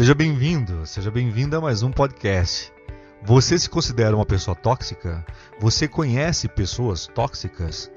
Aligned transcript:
Seja 0.00 0.14
bem-vindo, 0.14 0.86
seja 0.86 1.10
bem-vinda 1.10 1.58
a 1.58 1.60
mais 1.60 1.82
um 1.82 1.90
podcast. 1.90 2.72
Você 3.22 3.58
se 3.58 3.68
considera 3.68 4.16
uma 4.16 4.24
pessoa 4.24 4.54
tóxica? 4.54 5.22
Você 5.60 5.86
conhece 5.86 6.48
pessoas 6.48 7.06
tóxicas? 7.06 7.92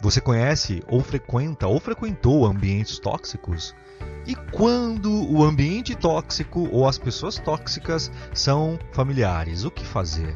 Você 0.00 0.18
conhece 0.18 0.82
ou 0.88 1.02
frequenta 1.02 1.66
ou 1.66 1.78
frequentou 1.78 2.46
ambientes 2.46 2.98
tóxicos? 2.98 3.74
E 4.26 4.34
quando 4.34 5.12
o 5.30 5.44
ambiente 5.44 5.94
tóxico 5.94 6.70
ou 6.72 6.88
as 6.88 6.96
pessoas 6.96 7.36
tóxicas 7.38 8.10
são 8.32 8.78
familiares, 8.90 9.64
o 9.64 9.70
que 9.70 9.84
fazer? 9.84 10.34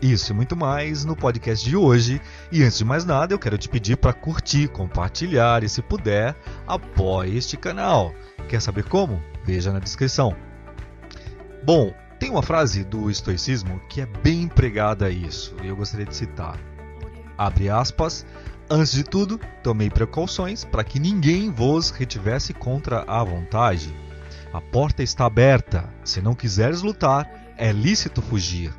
Isso 0.00 0.30
e 0.30 0.36
muito 0.36 0.54
mais 0.54 1.04
no 1.04 1.16
podcast 1.16 1.68
de 1.68 1.76
hoje. 1.76 2.22
E 2.52 2.62
antes 2.62 2.78
de 2.78 2.84
mais 2.84 3.04
nada, 3.04 3.34
eu 3.34 3.40
quero 3.40 3.58
te 3.58 3.68
pedir 3.68 3.96
para 3.96 4.12
curtir, 4.12 4.68
compartilhar 4.68 5.64
e, 5.64 5.68
se 5.68 5.82
puder, 5.82 6.36
apoie 6.64 7.36
este 7.36 7.56
canal. 7.56 8.14
Quer 8.48 8.62
saber 8.62 8.84
como? 8.84 9.20
Veja 9.44 9.72
na 9.72 9.78
descrição. 9.78 10.34
Bom, 11.64 11.92
tem 12.18 12.30
uma 12.30 12.42
frase 12.42 12.84
do 12.84 13.10
estoicismo 13.10 13.80
que 13.88 14.00
é 14.00 14.06
bem 14.06 14.42
empregada 14.42 15.06
a 15.06 15.10
isso, 15.10 15.54
e 15.62 15.68
eu 15.68 15.76
gostaria 15.76 16.06
de 16.06 16.16
citar. 16.16 16.58
Abre 17.36 17.68
aspas. 17.68 18.24
Antes 18.70 18.92
de 18.92 19.04
tudo, 19.04 19.38
tomei 19.62 19.90
precauções 19.90 20.64
para 20.64 20.82
que 20.82 20.98
ninguém 20.98 21.50
vos 21.50 21.90
retivesse 21.90 22.54
contra 22.54 23.04
a 23.06 23.22
vontade. 23.22 23.94
A 24.54 24.60
porta 24.60 25.02
está 25.02 25.26
aberta. 25.26 25.88
Se 26.02 26.22
não 26.22 26.34
quiseres 26.34 26.80
lutar, 26.80 27.28
é 27.58 27.72
lícito 27.72 28.22
fugir. 28.22 28.72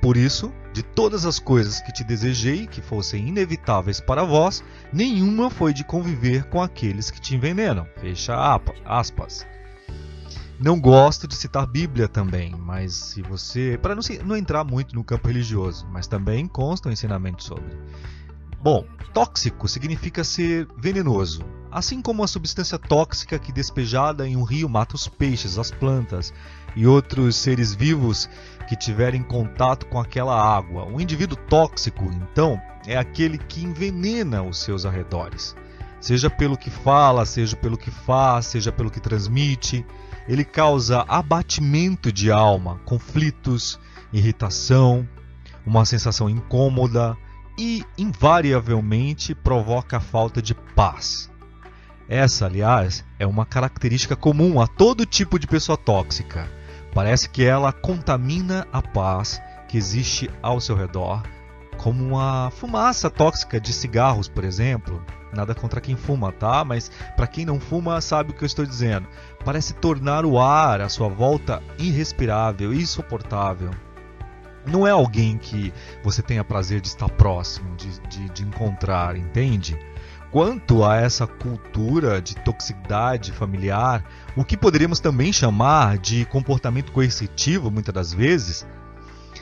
Por 0.00 0.16
isso, 0.16 0.52
de 0.72 0.82
todas 0.82 1.24
as 1.24 1.38
coisas 1.38 1.80
que 1.80 1.92
te 1.92 2.04
desejei 2.04 2.66
que 2.66 2.80
fossem 2.80 3.28
inevitáveis 3.28 4.00
para 4.00 4.24
vós, 4.24 4.62
nenhuma 4.92 5.50
foi 5.50 5.72
de 5.72 5.84
conviver 5.84 6.44
com 6.44 6.60
aqueles 6.60 7.10
que 7.10 7.20
te 7.20 7.34
envenenam. 7.34 7.86
Fecha 8.00 8.34
aspas. 8.84 9.46
Não 10.58 10.80
gosto 10.80 11.26
de 11.26 11.34
citar 11.34 11.66
Bíblia 11.66 12.08
também, 12.08 12.54
mas 12.56 12.94
se 12.94 13.22
você. 13.22 13.78
Para 13.80 13.94
não, 13.94 14.02
não, 14.24 14.36
entrar 14.36 14.64
muito 14.64 14.94
no 14.94 15.02
campo 15.02 15.28
religioso, 15.28 15.86
mas 15.90 16.06
também 16.06 16.46
consta 16.46 16.88
um 16.88 16.92
ensinamento 16.92 17.42
sobre. 17.42 17.76
Bom, 18.62 18.86
tóxico 19.12 19.66
significa 19.66 20.22
ser 20.22 20.68
venenoso, 20.76 21.44
assim 21.70 22.00
como 22.00 22.22
a 22.22 22.28
substância 22.28 22.78
tóxica 22.78 23.38
que 23.38 23.52
despejada 23.52 24.26
em 24.26 24.36
um 24.36 24.44
rio 24.44 24.68
mata 24.68 24.94
os 24.94 25.08
peixes, 25.08 25.58
as 25.58 25.70
plantas 25.70 26.32
e 26.76 26.86
outros 26.86 27.36
seres 27.36 27.74
vivos 27.74 28.28
que 28.68 28.76
tiverem 28.76 29.22
contato 29.22 29.86
com 29.86 29.98
aquela 29.98 30.40
água. 30.40 30.84
O 30.84 31.00
indivíduo 31.00 31.36
tóxico, 31.36 32.04
então, 32.04 32.60
é 32.86 32.96
aquele 32.96 33.36
que 33.36 33.64
envenena 33.64 34.42
os 34.42 34.58
seus 34.58 34.86
arredores, 34.86 35.54
seja 36.00 36.30
pelo 36.30 36.56
que 36.56 36.70
fala, 36.70 37.26
seja 37.26 37.56
pelo 37.56 37.76
que 37.76 37.90
faz, 37.90 38.46
seja 38.46 38.72
pelo 38.72 38.90
que 38.90 39.00
transmite. 39.00 39.84
Ele 40.28 40.44
causa 40.44 41.04
abatimento 41.08 42.12
de 42.12 42.30
alma, 42.30 42.80
conflitos, 42.84 43.78
irritação, 44.12 45.08
uma 45.66 45.84
sensação 45.84 46.28
incômoda 46.28 47.16
e, 47.58 47.84
invariavelmente, 47.98 49.34
provoca 49.34 50.00
falta 50.00 50.40
de 50.40 50.54
paz. 50.54 51.30
Essa, 52.08 52.46
aliás, 52.46 53.04
é 53.18 53.26
uma 53.26 53.46
característica 53.46 54.14
comum 54.14 54.60
a 54.60 54.66
todo 54.66 55.06
tipo 55.06 55.38
de 55.38 55.46
pessoa 55.46 55.78
tóxica. 55.78 56.48
Parece 56.94 57.28
que 57.28 57.42
ela 57.44 57.72
contamina 57.72 58.66
a 58.72 58.82
paz 58.82 59.40
que 59.68 59.78
existe 59.78 60.30
ao 60.42 60.60
seu 60.60 60.76
redor, 60.76 61.22
como 61.78 62.04
uma 62.04 62.50
fumaça 62.50 63.08
tóxica 63.08 63.58
de 63.58 63.72
cigarros, 63.72 64.28
por 64.28 64.44
exemplo. 64.44 65.02
Nada 65.32 65.54
contra 65.54 65.80
quem 65.80 65.96
fuma, 65.96 66.30
tá? 66.30 66.64
Mas 66.64 66.90
para 67.16 67.26
quem 67.26 67.44
não 67.44 67.58
fuma, 67.58 68.00
sabe 68.00 68.30
o 68.30 68.34
que 68.34 68.44
eu 68.44 68.46
estou 68.46 68.66
dizendo. 68.66 69.08
Parece 69.44 69.74
tornar 69.74 70.24
o 70.24 70.38
ar 70.38 70.80
à 70.80 70.88
sua 70.88 71.08
volta 71.08 71.62
irrespirável, 71.78 72.72
insuportável 72.72 73.70
não 74.66 74.86
é 74.86 74.90
alguém 74.90 75.36
que 75.38 75.72
você 76.02 76.22
tenha 76.22 76.44
prazer 76.44 76.80
de 76.80 76.88
estar 76.88 77.08
próximo, 77.08 77.74
de, 77.76 77.98
de, 78.08 78.28
de 78.30 78.42
encontrar, 78.44 79.16
entende? 79.16 79.78
Quanto 80.30 80.84
a 80.84 80.96
essa 80.96 81.26
cultura 81.26 82.20
de 82.22 82.34
toxicidade 82.36 83.32
familiar, 83.32 84.02
o 84.34 84.44
que 84.44 84.56
poderíamos 84.56 84.98
também 84.98 85.32
chamar 85.32 85.98
de 85.98 86.24
comportamento 86.26 86.90
coercitivo, 86.90 87.70
muitas 87.70 87.94
das 87.94 88.14
vezes, 88.14 88.66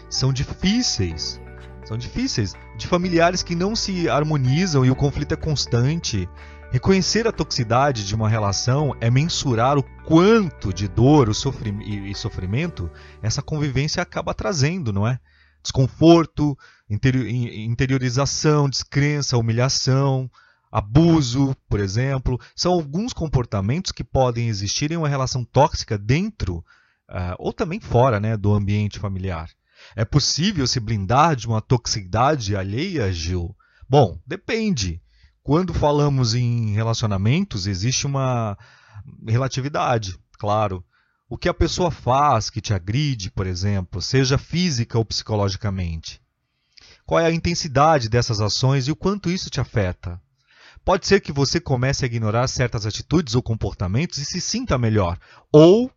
são 0.08 0.32
difíceis. 0.32 1.40
São 1.90 1.98
difíceis. 1.98 2.54
De 2.76 2.86
familiares 2.86 3.42
que 3.42 3.56
não 3.56 3.74
se 3.74 4.08
harmonizam 4.08 4.84
e 4.84 4.92
o 4.92 4.94
conflito 4.94 5.34
é 5.34 5.36
constante, 5.36 6.28
Reconhecer 6.70 7.26
a 7.26 7.32
toxicidade 7.32 8.06
de 8.06 8.14
uma 8.14 8.28
relação 8.28 8.94
é 9.00 9.10
mensurar 9.10 9.76
o 9.76 9.82
quanto 10.04 10.72
de 10.72 10.86
dor 10.86 11.28
e 11.28 12.14
sofrimento 12.14 12.88
essa 13.20 13.42
convivência 13.42 14.00
acaba 14.00 14.32
trazendo, 14.32 14.92
não 14.92 15.04
é? 15.04 15.18
Desconforto, 15.60 16.56
interiorização, 16.88 18.68
descrença, 18.68 19.36
humilhação, 19.36 20.30
abuso, 20.70 21.56
por 21.68 21.80
exemplo, 21.80 22.38
são 22.54 22.72
alguns 22.72 23.12
comportamentos 23.12 23.90
que 23.90 24.04
podem 24.04 24.46
existir 24.46 24.92
em 24.92 24.96
uma 24.96 25.08
relação 25.08 25.44
tóxica 25.44 25.98
dentro 25.98 26.58
uh, 27.10 27.34
ou 27.36 27.52
também 27.52 27.80
fora 27.80 28.20
né, 28.20 28.36
do 28.36 28.52
ambiente 28.52 29.00
familiar. 29.00 29.50
É 29.96 30.04
possível 30.04 30.66
se 30.66 30.80
blindar 30.80 31.36
de 31.36 31.46
uma 31.46 31.60
toxicidade 31.60 32.56
alheia, 32.56 33.12
Gil? 33.12 33.54
Bom, 33.88 34.18
depende. 34.26 35.00
Quando 35.42 35.74
falamos 35.74 36.34
em 36.34 36.72
relacionamentos, 36.72 37.66
existe 37.66 38.06
uma 38.06 38.56
relatividade, 39.26 40.18
claro. 40.38 40.84
O 41.28 41.36
que 41.36 41.48
a 41.48 41.54
pessoa 41.54 41.90
faz 41.90 42.50
que 42.50 42.60
te 42.60 42.74
agride, 42.74 43.30
por 43.30 43.46
exemplo, 43.46 44.02
seja 44.02 44.36
física 44.36 44.98
ou 44.98 45.04
psicologicamente. 45.04 46.20
Qual 47.06 47.18
é 47.18 47.26
a 47.26 47.32
intensidade 47.32 48.08
dessas 48.08 48.40
ações 48.40 48.86
e 48.86 48.92
o 48.92 48.96
quanto 48.96 49.30
isso 49.30 49.50
te 49.50 49.60
afeta? 49.60 50.20
Pode 50.84 51.06
ser 51.06 51.20
que 51.20 51.32
você 51.32 51.60
comece 51.60 52.04
a 52.04 52.06
ignorar 52.06 52.46
certas 52.48 52.86
atitudes 52.86 53.34
ou 53.34 53.42
comportamentos 53.42 54.18
e 54.18 54.24
se 54.24 54.40
sinta 54.40 54.78
melhor. 54.78 55.18
Ou, 55.52 55.90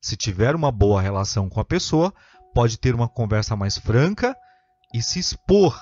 se 0.00 0.16
tiver 0.16 0.54
uma 0.54 0.72
boa 0.72 1.02
relação 1.02 1.48
com 1.48 1.60
a 1.60 1.64
pessoa, 1.64 2.14
pode 2.54 2.78
ter 2.78 2.94
uma 2.94 3.08
conversa 3.08 3.56
mais 3.56 3.76
franca 3.78 4.36
e 4.94 5.02
se 5.02 5.18
expor 5.18 5.80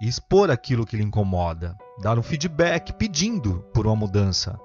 expor 0.00 0.50
aquilo 0.50 0.86
que 0.86 0.96
lhe 0.96 1.02
incomoda, 1.02 1.76
dar 2.00 2.18
um 2.18 2.22
feedback 2.22 2.92
pedindo 2.92 3.64
por 3.74 3.86
uma 3.86 3.96
mudança, 3.96 4.58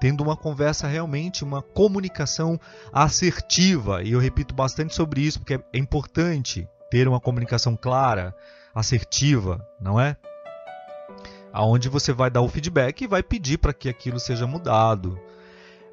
tendo 0.00 0.22
uma 0.22 0.36
conversa 0.36 0.86
realmente, 0.86 1.42
uma 1.42 1.60
comunicação 1.60 2.58
assertiva. 2.92 4.02
E 4.02 4.12
eu 4.12 4.20
repito 4.20 4.54
bastante 4.54 4.94
sobre 4.94 5.22
isso 5.22 5.40
porque 5.40 5.54
é 5.54 5.78
importante 5.78 6.68
ter 6.90 7.08
uma 7.08 7.20
comunicação 7.20 7.76
clara, 7.76 8.34
assertiva, 8.74 9.66
não 9.80 10.00
é? 10.00 10.16
Aonde 11.52 11.88
você 11.88 12.12
vai 12.12 12.30
dar 12.30 12.42
o 12.42 12.48
feedback 12.48 13.02
e 13.02 13.08
vai 13.08 13.22
pedir 13.22 13.58
para 13.58 13.74
que 13.74 13.88
aquilo 13.88 14.20
seja 14.20 14.46
mudado. 14.46 15.18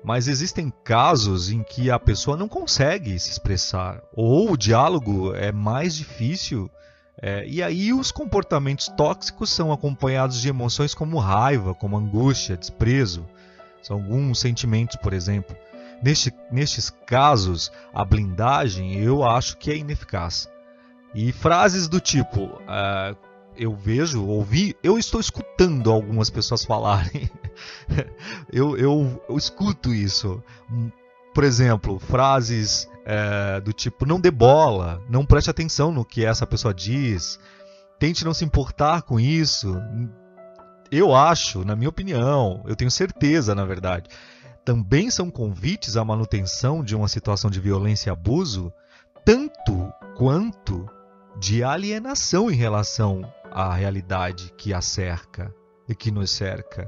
Mas 0.08 0.30
existem 0.30 0.72
casos 0.86 1.50
em 1.50 1.62
que 1.62 1.92
a 1.92 2.00
pessoa 2.00 2.38
não 2.38 2.48
consegue 2.48 3.20
se 3.20 3.30
expressar, 3.30 4.02
ou 4.14 4.54
o 4.54 4.58
diálogo 4.58 5.36
é 5.36 5.52
mais 5.52 5.98
difícil 5.98 6.72
é, 7.22 7.46
e 7.46 7.62
aí 7.62 7.92
os 7.92 8.10
comportamentos 8.10 8.88
tóxicos 8.88 9.50
são 9.50 9.70
acompanhados 9.70 10.40
de 10.40 10.48
emoções 10.48 10.94
como 10.94 11.20
raiva, 11.20 11.76
como 11.76 11.98
angústia, 11.98 12.56
desprezo. 12.56 13.26
São 13.82 13.98
alguns 13.98 14.40
sentimentos, 14.40 14.96
por 14.96 15.12
exemplo. 15.12 15.54
Neste, 16.02 16.34
nestes 16.50 16.90
casos, 17.06 17.70
a 17.94 18.06
blindagem 18.06 18.96
eu 19.00 19.26
acho 19.26 19.58
que 19.58 19.72
é 19.72 19.76
ineficaz. 19.76 20.48
E 21.14 21.34
frases 21.34 21.90
do 21.90 22.00
tipo, 22.00 22.44
uh, 22.44 23.27
eu 23.58 23.76
vejo, 23.76 24.26
ouvi, 24.26 24.76
eu 24.84 24.98
estou 24.98 25.20
escutando 25.20 25.92
algumas 25.92 26.30
pessoas 26.30 26.64
falarem. 26.64 27.30
eu, 28.52 28.78
eu, 28.78 29.24
eu 29.28 29.38
escuto 29.38 29.94
isso. 29.94 30.42
Por 31.34 31.44
exemplo, 31.44 32.00
frases 32.00 32.88
é, 33.06 33.60
do 33.62 33.74
tipo, 33.74 34.06
não 34.06 34.20
dê 34.20 34.32
bola, 34.32 35.02
não 35.10 35.26
preste 35.26 35.50
atenção 35.50 35.92
no 35.92 36.06
que 36.06 36.26
essa 36.26 36.46
pessoa 36.46 36.74
diz, 36.74 37.40
tente 38.00 38.26
não 38.26 38.34
se 38.34 38.46
importar 38.46 39.02
com 39.04 39.20
isso. 39.20 39.76
Eu 40.92 41.16
acho, 41.16 41.66
na 41.66 41.76
minha 41.76 41.90
opinião, 41.90 42.64
eu 42.66 42.76
tenho 42.76 42.92
certeza, 42.92 43.54
na 43.54 43.66
verdade, 43.66 44.10
também 44.64 45.10
são 45.10 45.30
convites 45.30 45.96
à 45.96 46.04
manutenção 46.04 46.84
de 46.84 46.96
uma 46.96 47.08
situação 47.08 47.50
de 47.50 47.60
violência 47.60 48.10
e 48.10 48.12
abuso, 48.12 48.72
tanto 49.24 49.92
quanto 50.18 50.90
de 51.40 51.64
alienação 51.64 52.50
em 52.50 52.56
relação 52.56 53.22
à 53.58 53.74
realidade 53.74 54.54
que 54.56 54.72
a 54.72 54.82
cerca 54.82 55.52
e 55.90 55.96
que 55.96 56.12
nos 56.12 56.30
cerca. 56.30 56.88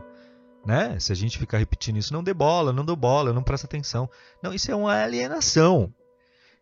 Né? 0.63 0.99
Se 0.99 1.11
a 1.11 1.15
gente 1.15 1.39
ficar 1.39 1.57
repetindo 1.57 1.97
isso, 1.97 2.13
não 2.13 2.23
dê 2.23 2.31
bola, 2.31 2.71
não 2.71 2.85
dou 2.85 2.95
bola, 2.95 3.33
não 3.33 3.41
presta 3.41 3.65
atenção. 3.65 4.07
Não, 4.43 4.53
isso 4.53 4.69
é 4.69 4.75
uma 4.75 4.93
alienação. 4.93 5.91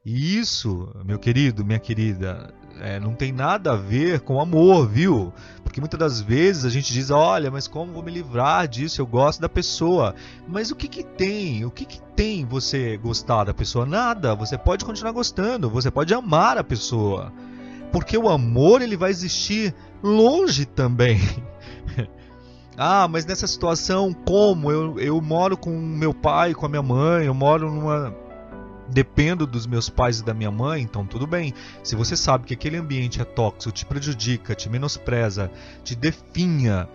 E 0.06 0.40
isso, 0.40 0.96
meu 1.04 1.20
querido, 1.20 1.66
minha 1.66 1.78
querida, 1.78 2.54
é, 2.80 3.02
não 3.02 3.14
tem 3.14 3.34
nada 3.34 3.74
a 3.74 3.76
ver 3.76 4.22
com 4.22 4.40
amor, 4.40 4.88
viu? 4.88 5.34
Porque 5.62 5.82
muitas 5.82 6.00
das 6.00 6.22
vezes 6.22 6.64
a 6.64 6.70
gente 6.70 6.94
diz, 6.94 7.12
olha, 7.12 7.52
mas 7.52 7.68
como 7.68 7.92
vou 7.92 8.02
me 8.02 8.12
livrar 8.12 8.66
disso? 8.66 9.02
Eu 9.02 9.06
gosto 9.06 9.42
da 9.42 9.50
pessoa. 9.50 10.16
Mas 10.48 10.72
o 10.72 10.76
que 10.78 10.88
que 10.88 11.04
tem? 11.04 11.66
O 11.66 11.72
que 11.72 11.84
que 11.84 12.02
tem 12.16 12.46
você 12.46 12.96
gostar 12.96 13.44
da 13.44 13.54
pessoa? 13.54 13.86
Nada. 13.86 14.34
Você 14.36 14.58
pode 14.58 14.86
continuar 14.86 15.12
gostando, 15.12 15.70
você 15.70 15.92
pode 15.92 16.14
amar 16.14 16.58
a 16.58 16.64
pessoa. 16.64 17.34
Porque 17.92 18.18
o 18.18 18.30
amor 18.30 18.82
ele 18.82 18.98
vai 18.98 19.10
existir 19.10 19.74
longe 20.02 20.66
também. 20.66 21.20
ah, 22.78 23.08
mas 23.08 23.26
nessa 23.26 23.48
situação, 23.48 24.14
como? 24.14 24.72
Eu, 24.72 25.00
eu 25.00 25.22
moro 25.22 25.58
com 25.58 25.72
meu 25.72 26.14
pai, 26.14 26.54
com 26.54 26.66
a 26.66 26.70
minha 26.70 26.84
mãe, 26.84 27.26
eu 27.26 27.34
moro 27.34 27.72
numa 27.72 28.16
dependo 28.90 29.46
dos 29.46 29.68
meus 29.68 29.90
pais 29.90 30.20
e 30.20 30.24
da 30.24 30.34
minha 30.34 30.52
mãe, 30.52 30.82
então 30.82 31.06
tudo 31.06 31.28
bem. 31.28 31.54
Se 31.84 31.96
você 31.96 32.16
sabe 32.16 32.46
que 32.46 32.54
aquele 32.54 32.78
ambiente 32.78 33.22
é 33.22 33.26
tóxico, 33.26 33.72
te 33.72 33.86
prejudica, 33.86 34.56
te 34.56 34.70
menospreza, 34.70 35.52
te 35.84 35.96
definha, 35.96 36.88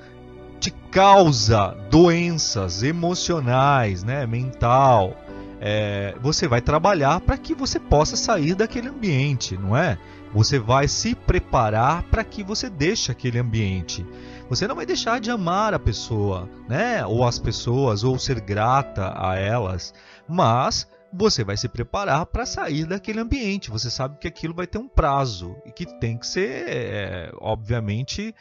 te 0.58 0.70
causa 0.90 1.76
doenças 1.90 2.82
emocionais, 2.82 4.02
né, 4.02 4.26
mental, 4.26 5.16
é, 5.64 6.16
você 6.20 6.48
vai 6.48 6.60
trabalhar 6.60 7.20
para 7.20 7.38
que 7.38 7.54
você 7.54 7.78
possa 7.78 8.16
sair 8.16 8.52
daquele 8.52 8.88
ambiente, 8.88 9.56
não 9.56 9.76
é? 9.76 9.96
Você 10.34 10.58
vai 10.58 10.88
se 10.88 11.14
preparar 11.14 12.02
para 12.04 12.24
que 12.24 12.42
você 12.42 12.68
deixe 12.68 13.12
aquele 13.12 13.38
ambiente. 13.38 14.04
Você 14.48 14.66
não 14.66 14.74
vai 14.74 14.84
deixar 14.84 15.20
de 15.20 15.30
amar 15.30 15.72
a 15.72 15.78
pessoa, 15.78 16.48
né? 16.68 17.06
Ou 17.06 17.24
as 17.24 17.38
pessoas, 17.38 18.02
ou 18.02 18.18
ser 18.18 18.40
grata 18.40 19.14
a 19.16 19.38
elas, 19.38 19.94
mas 20.28 20.88
você 21.12 21.44
vai 21.44 21.56
se 21.56 21.68
preparar 21.68 22.26
para 22.26 22.44
sair 22.44 22.84
daquele 22.84 23.20
ambiente. 23.20 23.70
Você 23.70 23.88
sabe 23.88 24.18
que 24.18 24.26
aquilo 24.26 24.54
vai 24.54 24.66
ter 24.66 24.78
um 24.78 24.88
prazo 24.88 25.54
e 25.64 25.70
que 25.70 25.86
tem 26.00 26.18
que 26.18 26.26
ser, 26.26 26.64
é, 26.66 27.30
obviamente, 27.40 28.34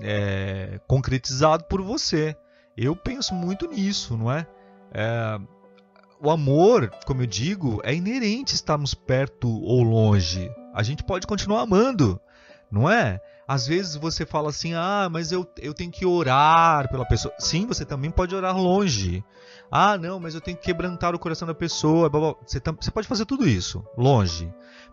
é, 0.00 0.78
concretizado 0.86 1.64
por 1.64 1.82
você. 1.82 2.36
Eu 2.76 2.94
penso 2.94 3.34
muito 3.34 3.66
nisso, 3.66 4.16
não 4.16 4.30
é? 4.30 4.46
é? 4.94 5.40
O 6.24 6.30
amor, 6.30 6.88
como 7.04 7.22
eu 7.22 7.26
digo, 7.26 7.80
é 7.82 7.92
inerente 7.92 8.54
estarmos 8.54 8.94
perto 8.94 9.48
ou 9.64 9.82
longe. 9.82 10.48
A 10.72 10.80
gente 10.80 11.02
pode 11.02 11.26
continuar 11.26 11.62
amando, 11.62 12.20
não 12.70 12.88
é? 12.88 13.20
Às 13.46 13.66
vezes 13.66 13.96
você 13.96 14.24
fala 14.24 14.50
assim, 14.50 14.72
ah, 14.72 15.08
mas 15.10 15.32
eu, 15.32 15.44
eu 15.58 15.74
tenho 15.74 15.90
que 15.90 16.06
orar 16.06 16.88
pela 16.88 17.04
pessoa. 17.04 17.34
Sim, 17.40 17.66
você 17.66 17.84
também 17.84 18.08
pode 18.08 18.36
orar 18.36 18.56
longe. 18.56 19.24
Ah, 19.68 19.98
não, 19.98 20.20
mas 20.20 20.36
eu 20.36 20.40
tenho 20.40 20.56
que 20.56 20.62
quebrantar 20.62 21.12
o 21.12 21.18
coração 21.18 21.48
da 21.48 21.54
pessoa. 21.56 22.08
Você, 22.46 22.62
você 22.80 22.90
pode 22.92 23.08
fazer 23.08 23.26
tudo 23.26 23.48
isso, 23.48 23.84
longe. 23.98 24.48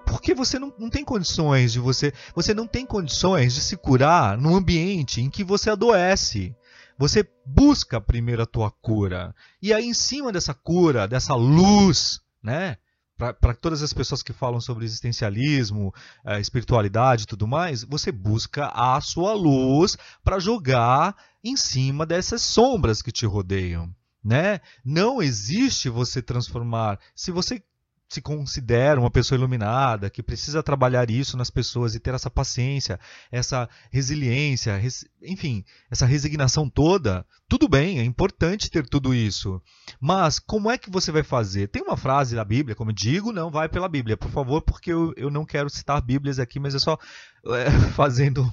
Porque 0.07 0.33
você 0.33 0.57
não, 0.57 0.73
não 0.79 0.89
tem 0.89 1.05
condições 1.05 1.71
de 1.71 1.79
você. 1.79 2.11
Você 2.33 2.55
não 2.55 2.65
tem 2.65 2.87
condições 2.87 3.53
de 3.53 3.61
se 3.61 3.77
curar 3.77 4.35
num 4.35 4.55
ambiente 4.55 5.21
em 5.21 5.29
que 5.29 5.43
você 5.43 5.69
adoece. 5.69 6.55
Você 6.99 7.25
busca 7.45 8.01
primeiro 8.01 8.43
a 8.43 8.45
tua 8.45 8.69
cura. 8.69 9.33
E 9.61 9.73
aí, 9.73 9.85
em 9.85 9.93
cima 9.93 10.33
dessa 10.33 10.53
cura, 10.53 11.07
dessa 11.07 11.33
luz, 11.33 12.19
né? 12.43 12.77
para 13.17 13.53
todas 13.53 13.81
as 13.83 13.91
pessoas 13.91 14.23
que 14.23 14.31
falam 14.31 14.61
sobre 14.61 14.85
existencialismo, 14.85 15.93
eh, 16.25 16.39
espiritualidade 16.39 17.23
e 17.23 17.25
tudo 17.25 17.45
mais, 17.45 17.83
você 17.83 18.13
busca 18.13 18.67
a 18.67 18.99
sua 19.01 19.33
luz 19.33 19.97
para 20.23 20.39
jogar 20.39 21.15
em 21.43 21.57
cima 21.57 22.05
dessas 22.05 22.41
sombras 22.41 23.01
que 23.01 23.11
te 23.11 23.25
rodeiam 23.25 23.93
né? 24.23 24.59
Não 24.83 25.21
existe 25.21 25.89
você 25.89 26.21
transformar. 26.21 26.99
Se 27.15 27.31
você 27.31 27.63
se 28.09 28.21
considera 28.21 28.99
uma 28.99 29.11
pessoa 29.11 29.37
iluminada, 29.37 30.09
que 30.09 30.23
precisa 30.23 30.63
trabalhar 30.63 31.11
isso 31.11 31.37
nas 31.37 31.51
pessoas 31.51 31.93
e 31.93 31.99
ter 31.99 32.15
essa 32.15 32.29
paciência, 32.29 32.99
essa 33.31 33.69
resiliência, 33.91 34.75
res... 34.77 35.05
enfim, 35.21 35.63
essa 35.91 36.07
resignação 36.07 36.67
toda, 36.67 37.23
tudo 37.47 37.69
bem, 37.69 37.99
é 37.99 38.03
importante 38.03 38.71
ter 38.71 38.87
tudo 38.89 39.13
isso. 39.13 39.61
Mas 40.01 40.39
como 40.39 40.71
é 40.71 40.77
que 40.77 40.89
você 40.89 41.11
vai 41.11 41.21
fazer? 41.21 41.67
Tem 41.67 41.83
uma 41.83 41.95
frase 41.95 42.35
da 42.35 42.43
Bíblia, 42.43 42.75
como 42.75 42.89
eu 42.89 42.95
digo, 42.95 43.31
não 43.31 43.51
vai 43.51 43.69
pela 43.69 43.87
Bíblia, 43.87 44.17
por 44.17 44.31
favor, 44.31 44.63
porque 44.63 44.91
eu, 44.91 45.13
eu 45.15 45.29
não 45.29 45.45
quero 45.45 45.69
citar 45.69 46.01
Bíblias 46.01 46.39
aqui, 46.39 46.59
mas 46.59 46.73
é 46.73 46.79
só 46.79 46.97
é, 47.53 47.69
fazendo 47.91 48.51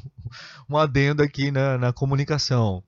um 0.68 0.76
adendo 0.76 1.22
aqui 1.22 1.50
na, 1.50 1.78
na 1.78 1.92
comunicação. 1.94 2.84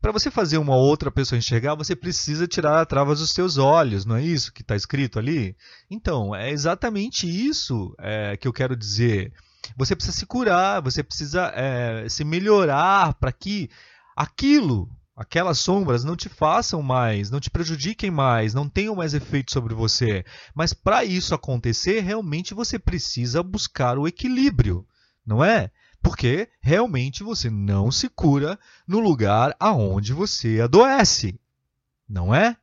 Para 0.00 0.12
você 0.12 0.30
fazer 0.30 0.58
uma 0.58 0.76
outra 0.76 1.10
pessoa 1.10 1.38
enxergar, 1.38 1.74
você 1.74 1.96
precisa 1.96 2.46
tirar 2.46 2.80
a 2.80 2.86
trava 2.86 3.14
dos 3.14 3.30
seus 3.30 3.56
olhos, 3.56 4.04
não 4.04 4.16
é 4.16 4.22
isso 4.22 4.52
que 4.52 4.62
está 4.62 4.76
escrito 4.76 5.18
ali? 5.18 5.56
Então, 5.90 6.34
é 6.34 6.50
exatamente 6.50 7.26
isso 7.26 7.94
é, 7.98 8.36
que 8.36 8.46
eu 8.46 8.52
quero 8.52 8.76
dizer. 8.76 9.32
Você 9.76 9.96
precisa 9.96 10.16
se 10.16 10.26
curar, 10.26 10.80
você 10.80 11.02
precisa 11.02 11.52
é, 11.54 12.08
se 12.08 12.24
melhorar 12.24 13.14
para 13.14 13.32
que 13.32 13.68
aquilo, 14.14 14.88
aquelas 15.16 15.58
sombras 15.58 16.04
não 16.04 16.14
te 16.14 16.28
façam 16.28 16.82
mais, 16.82 17.30
não 17.30 17.40
te 17.40 17.50
prejudiquem 17.50 18.10
mais, 18.10 18.54
não 18.54 18.68
tenham 18.68 18.94
mais 18.94 19.14
efeito 19.14 19.50
sobre 19.50 19.74
você. 19.74 20.24
Mas 20.54 20.72
para 20.72 21.04
isso 21.04 21.34
acontecer, 21.34 22.00
realmente 22.00 22.54
você 22.54 22.78
precisa 22.78 23.42
buscar 23.42 23.98
o 23.98 24.06
equilíbrio, 24.06 24.86
não 25.26 25.42
é? 25.42 25.70
Porque 26.06 26.48
realmente 26.60 27.24
você 27.24 27.50
não 27.50 27.90
se 27.90 28.08
cura 28.08 28.56
no 28.86 29.00
lugar 29.00 29.56
aonde 29.58 30.12
você 30.12 30.60
adoece, 30.60 31.36
não 32.08 32.32
é? 32.32 32.56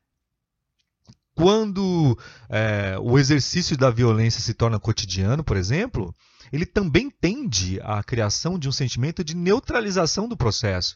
Quando 1.36 2.18
é, 2.48 2.96
o 3.02 3.20
exercício 3.20 3.76
da 3.76 3.90
violência 3.90 4.40
se 4.40 4.54
torna 4.54 4.80
cotidiano, 4.80 5.44
por 5.44 5.58
exemplo, 5.58 6.16
ele 6.54 6.66
também 6.66 7.10
tende 7.10 7.82
à 7.82 8.02
criação 8.02 8.58
de 8.58 8.70
um 8.70 8.72
sentimento 8.72 9.26
de 9.26 9.36
neutralização 9.36 10.26
do 10.26 10.38
processo, 10.38 10.96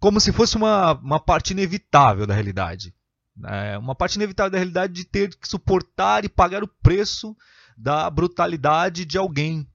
como 0.00 0.18
se 0.18 0.32
fosse 0.32 0.56
uma, 0.56 0.94
uma 0.94 1.20
parte 1.20 1.50
inevitável 1.50 2.26
da 2.26 2.32
realidade. 2.32 2.94
É 3.44 3.76
uma 3.76 3.94
parte 3.94 4.14
inevitável 4.14 4.52
da 4.52 4.56
realidade 4.56 4.94
de 4.94 5.04
ter 5.04 5.36
que 5.36 5.46
suportar 5.46 6.24
e 6.24 6.30
pagar 6.30 6.64
o 6.64 6.68
preço 6.82 7.36
da 7.76 8.08
brutalidade 8.08 9.04
de 9.04 9.18
alguém, 9.18 9.68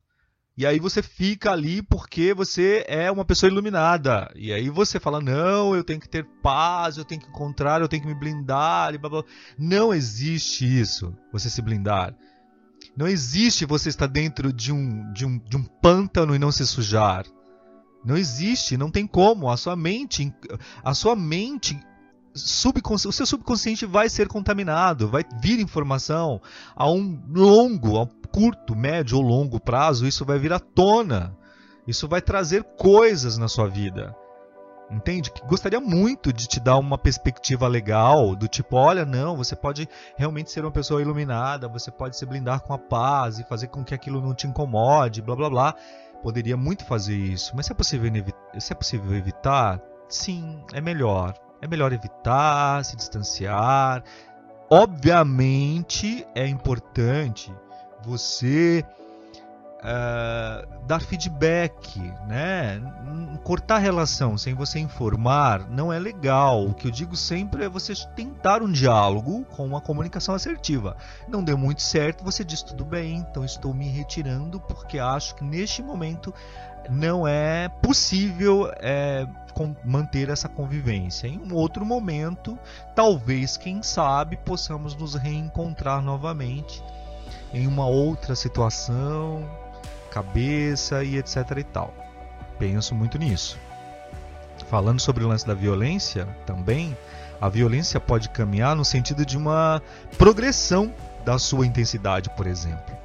e 0.59 0.65
aí 0.65 0.77
você 0.77 1.01
fica 1.01 1.53
ali 1.53 1.81
porque 1.81 2.33
você 2.33 2.83
é 2.85 3.09
uma 3.09 3.23
pessoa 3.23 3.49
iluminada. 3.49 4.29
E 4.35 4.51
aí 4.51 4.69
você 4.69 4.99
fala: 4.99 5.21
não, 5.21 5.73
eu 5.73 5.85
tenho 5.85 6.01
que 6.01 6.09
ter 6.09 6.25
paz, 6.43 6.97
eu 6.97 7.05
tenho 7.05 7.21
que 7.21 7.29
encontrar, 7.29 7.79
eu 7.79 7.87
tenho 7.87 8.01
que 8.01 8.09
me 8.09 8.13
blindar. 8.13 8.93
E 8.93 8.97
blá, 8.97 9.09
blá. 9.09 9.23
Não 9.57 9.93
existe 9.93 10.65
isso, 10.65 11.15
você 11.31 11.49
se 11.49 11.61
blindar. 11.61 12.13
Não 12.93 13.07
existe 13.07 13.65
você 13.65 13.87
estar 13.87 14.07
dentro 14.07 14.51
de 14.51 14.73
um, 14.73 15.09
de, 15.13 15.25
um, 15.25 15.37
de 15.37 15.55
um 15.55 15.63
pântano 15.63 16.35
e 16.35 16.39
não 16.39 16.51
se 16.51 16.67
sujar. 16.67 17.25
Não 18.03 18.17
existe, 18.17 18.75
não 18.75 18.91
tem 18.91 19.07
como. 19.07 19.49
A 19.49 19.55
sua 19.55 19.77
mente, 19.77 20.29
a 20.83 20.93
sua 20.93 21.15
mente 21.15 21.79
o 22.33 23.11
seu 23.11 23.25
subconsciente 23.25 23.85
vai 23.85 24.07
ser 24.09 24.27
contaminado, 24.27 25.07
vai 25.07 25.23
vir 25.41 25.59
informação 25.59 26.41
a 26.75 26.89
um 26.89 27.21
longo, 27.29 27.97
a 27.97 28.03
um 28.03 28.07
curto, 28.39 28.73
médio 28.73 29.17
ou 29.17 29.23
longo 29.23 29.59
prazo, 29.59 30.07
isso 30.07 30.23
vai 30.23 30.39
vir 30.39 30.53
à 30.53 30.59
tona. 30.59 31.35
Isso 31.85 32.07
vai 32.07 32.21
trazer 32.21 32.63
coisas 32.77 33.37
na 33.37 33.49
sua 33.49 33.67
vida. 33.67 34.15
Entende? 34.89 35.29
Gostaria 35.45 35.81
muito 35.81 36.31
de 36.31 36.47
te 36.47 36.57
dar 36.57 36.77
uma 36.77 36.97
perspectiva 36.97 37.67
legal, 37.67 38.33
do 38.37 38.47
tipo, 38.47 38.77
olha, 38.77 39.05
não, 39.05 39.35
você 39.35 39.57
pode 39.57 39.89
realmente 40.15 40.51
ser 40.51 40.63
uma 40.63 40.71
pessoa 40.71 41.01
iluminada, 41.01 41.67
você 41.67 41.91
pode 41.91 42.15
se 42.15 42.25
blindar 42.25 42.61
com 42.61 42.73
a 42.73 42.77
paz 42.77 43.39
e 43.39 43.43
fazer 43.43 43.67
com 43.67 43.83
que 43.83 43.93
aquilo 43.93 44.21
não 44.21 44.33
te 44.33 44.47
incomode, 44.47 45.21
blá 45.21 45.35
blá 45.35 45.49
blá. 45.49 45.75
Poderia 46.23 46.55
muito 46.55 46.85
fazer 46.85 47.17
isso, 47.17 47.51
mas 47.57 47.65
se 47.65 47.73
é 47.73 47.75
possível, 47.75 48.09
se 48.57 48.71
é 48.71 48.75
possível 48.75 49.13
evitar, 49.13 49.81
sim, 50.07 50.63
é 50.73 50.79
melhor. 50.79 51.33
É 51.61 51.67
melhor 51.67 51.91
evitar, 51.91 52.85
se 52.85 52.95
distanciar. 52.95 54.01
Obviamente 54.69 56.25
é 56.33 56.47
importante 56.47 57.53
você 58.03 58.85
uh, 59.79 60.85
dar 60.85 61.01
feedback, 61.01 61.99
né? 62.27 62.81
Cortar 63.43 63.79
relação 63.79 64.37
sem 64.37 64.53
você 64.53 64.79
informar 64.79 65.69
não 65.69 65.91
é 65.91 65.97
legal. 65.97 66.65
O 66.65 66.73
que 66.73 66.87
eu 66.87 66.91
digo 66.91 67.15
sempre 67.15 67.63
é 67.63 67.69
você 67.69 67.93
tentar 68.15 68.61
um 68.61 68.71
diálogo 68.71 69.45
com 69.45 69.65
uma 69.65 69.81
comunicação 69.81 70.35
assertiva. 70.35 70.95
Não 71.27 71.43
deu 71.43 71.57
muito 71.57 71.81
certo, 71.81 72.23
você 72.23 72.43
diz 72.43 72.61
tudo 72.61 72.85
bem, 72.85 73.17
então 73.17 73.43
estou 73.43 73.73
me 73.73 73.87
retirando 73.87 74.59
porque 74.59 74.99
acho 74.99 75.35
que 75.35 75.43
neste 75.43 75.81
momento 75.81 76.33
não 76.89 77.27
é 77.27 77.69
possível 77.69 78.71
é, 78.77 79.27
manter 79.83 80.29
essa 80.29 80.49
convivência. 80.49 81.27
Em 81.27 81.39
um 81.39 81.53
outro 81.53 81.85
momento, 81.85 82.57
talvez, 82.95 83.57
quem 83.57 83.83
sabe, 83.83 84.37
possamos 84.37 84.95
nos 84.95 85.15
reencontrar 85.15 86.01
novamente 86.01 86.83
em 87.53 87.67
uma 87.67 87.85
outra 87.87 88.35
situação, 88.35 89.49
cabeça 90.11 91.03
e 91.03 91.17
etc 91.17 91.57
e 91.57 91.63
tal. 91.63 91.93
Penso 92.57 92.93
muito 92.93 93.17
nisso. 93.17 93.57
Falando 94.69 94.99
sobre 94.99 95.23
o 95.23 95.27
lance 95.27 95.47
da 95.47 95.53
violência, 95.53 96.27
também, 96.45 96.95
a 97.39 97.47
violência 97.47 97.99
pode 97.99 98.29
caminhar 98.29 98.75
no 98.75 98.83
sentido 98.83 99.25
de 99.25 99.37
uma 99.37 99.81
progressão 100.17 100.93
da 101.23 101.39
sua 101.39 101.65
intensidade, 101.65 102.29
por 102.31 102.45
exemplo, 102.45 102.95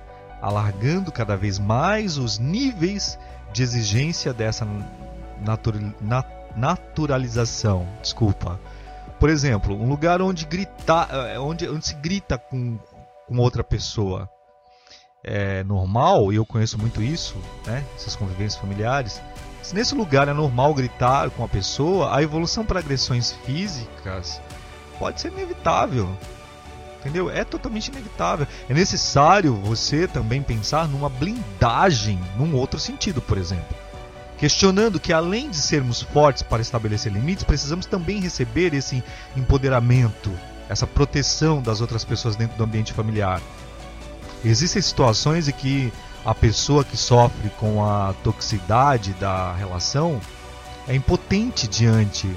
alargando 0.43 1.13
cada 1.13 1.37
vez 1.37 1.59
mais 1.59 2.19
os 2.19 2.39
níveis 2.39 3.19
de 3.53 3.63
exigência 3.63 4.33
dessa 4.33 4.67
naturalização. 6.57 7.87
Desculpa. 8.03 8.61
Por 9.21 9.31
exemplo, 9.31 9.75
um 9.75 9.89
lugar 9.89 10.21
onde 10.21 10.45
gritar, 10.45 11.09
eh, 11.11 11.39
onde, 11.39 11.69
onde 11.69 11.87
se 11.87 11.95
grita 11.95 12.37
com, 12.37 12.77
com 13.29 13.39
outra 13.39 13.63
pessoa 13.63 14.29
é 15.25 15.65
normal, 15.65 16.33
e 16.33 16.37
eu 16.37 16.45
conheço 16.45 16.79
muito 16.79 17.03
isso, 17.03 17.35
né? 17.67 17.83
Essas 17.97 18.15
convivências 18.15 18.61
familiares. 18.61 19.21
Se 19.63 19.75
nesse 19.75 19.95
lugar 19.95 20.29
é 20.29 20.35
normal 20.35 20.75
gritar 20.75 21.31
com 21.31 21.43
a 21.43 21.49
pessoa, 21.49 22.15
a 22.15 22.23
evolução 22.23 22.67
para 22.67 22.81
agressões 22.81 23.33
físicas 23.47 24.41
pode 24.99 25.21
ser 25.21 25.33
inevitável. 25.33 26.07
Entendeu? 27.01 27.31
É 27.31 27.45
totalmente 27.45 27.89
inevitável. 27.89 28.47
É 28.69 28.75
necessário 28.75 29.55
você 29.55 30.07
também 30.07 30.43
pensar 30.43 30.87
numa 30.89 31.09
blindagem, 31.09 32.19
num 32.37 32.55
outro 32.55 32.79
sentido, 32.79 33.21
por 33.21 33.39
exemplo. 33.39 33.77
Questionando 34.39 35.01
que 35.01 35.13
além 35.13 35.49
de 35.49 35.57
sermos 35.57 36.03
fortes 36.03 36.43
para 36.43 36.61
estabelecer 36.61 37.13
limites, 37.13 37.45
precisamos 37.45 37.87
também 37.87 38.21
receber 38.21 38.75
esse 38.75 39.03
empoderamento, 39.37 40.31
essa 40.69 40.87
proteção 40.87 41.63
das 41.63 41.81
outras 41.81 42.05
pessoas 42.05 42.37
dentro 42.37 42.57
do 42.57 42.65
ambiente 42.65 42.93
familiar. 42.93 43.41
Existem 44.45 44.83
situações 44.83 45.49
em 45.49 45.53
que 45.53 45.93
a 46.25 46.35
pessoa 46.35 46.85
que 46.85 46.97
sofre 46.97 47.49
com 47.59 47.85
a 47.85 48.15
toxicidade 48.23 49.13
da 49.15 49.55
relação 49.55 50.21
é 50.87 50.95
impotente 50.95 51.67
diante 51.67 52.29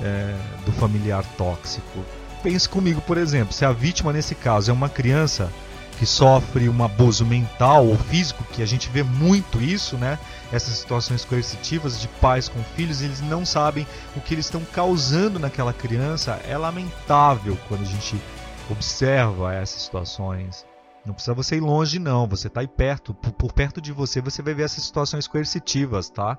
é, 0.00 0.34
do 0.64 0.72
familiar 0.72 1.24
tóxico. 1.36 2.04
Pense 2.42 2.68
comigo, 2.68 3.00
por 3.00 3.18
exemplo, 3.18 3.52
se 3.52 3.64
a 3.64 3.72
vítima 3.72 4.12
nesse 4.12 4.34
caso 4.34 4.70
é 4.70 4.74
uma 4.74 4.88
criança 4.88 5.50
que 5.98 6.06
sofre 6.06 6.68
um 6.68 6.84
abuso 6.84 7.26
mental 7.26 7.84
ou 7.84 7.98
físico, 7.98 8.44
que 8.52 8.62
a 8.62 8.66
gente 8.66 8.88
vê 8.88 9.02
muito 9.02 9.60
isso, 9.60 9.96
né? 9.96 10.16
Essas 10.52 10.74
situações 10.74 11.24
coercitivas 11.24 12.00
de 12.00 12.06
pais 12.06 12.48
com 12.48 12.62
filhos, 12.76 13.02
eles 13.02 13.20
não 13.20 13.44
sabem 13.44 13.84
o 14.14 14.20
que 14.20 14.32
eles 14.32 14.46
estão 14.46 14.64
causando 14.64 15.40
naquela 15.40 15.72
criança. 15.72 16.40
É 16.48 16.56
lamentável 16.56 17.58
quando 17.66 17.82
a 17.82 17.86
gente 17.86 18.16
observa 18.70 19.52
essas 19.52 19.82
situações. 19.82 20.67
Não 21.08 21.14
precisa 21.14 21.32
você 21.32 21.56
ir 21.56 21.60
longe, 21.60 21.98
não. 21.98 22.28
Você 22.28 22.48
está 22.48 22.60
aí 22.60 22.68
perto, 22.68 23.14
por, 23.14 23.32
por, 23.32 23.52
perto 23.54 23.80
de 23.80 23.92
você, 23.92 24.20
você 24.20 24.42
vai 24.42 24.52
ver 24.52 24.64
essas 24.64 24.84
situações 24.84 25.26
coercitivas, 25.26 26.10
tá? 26.10 26.38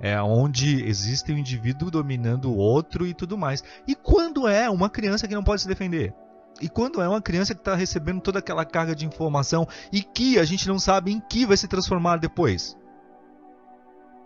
É 0.00 0.20
onde 0.20 0.84
existe 0.84 1.32
um 1.32 1.38
indivíduo 1.38 1.88
dominando 1.88 2.50
o 2.50 2.56
outro 2.56 3.06
e 3.06 3.14
tudo 3.14 3.38
mais. 3.38 3.62
E 3.86 3.94
quando 3.94 4.48
é 4.48 4.68
uma 4.68 4.90
criança 4.90 5.28
que 5.28 5.34
não 5.36 5.44
pode 5.44 5.62
se 5.62 5.68
defender? 5.68 6.12
E 6.60 6.68
quando 6.68 7.00
é 7.00 7.08
uma 7.08 7.22
criança 7.22 7.54
que 7.54 7.60
está 7.60 7.76
recebendo 7.76 8.20
toda 8.20 8.40
aquela 8.40 8.64
carga 8.64 8.92
de 8.92 9.06
informação 9.06 9.68
e 9.92 10.02
que 10.02 10.36
a 10.36 10.44
gente 10.44 10.66
não 10.66 10.80
sabe 10.80 11.12
em 11.12 11.20
que 11.20 11.46
vai 11.46 11.56
se 11.56 11.68
transformar 11.68 12.16
depois? 12.16 12.76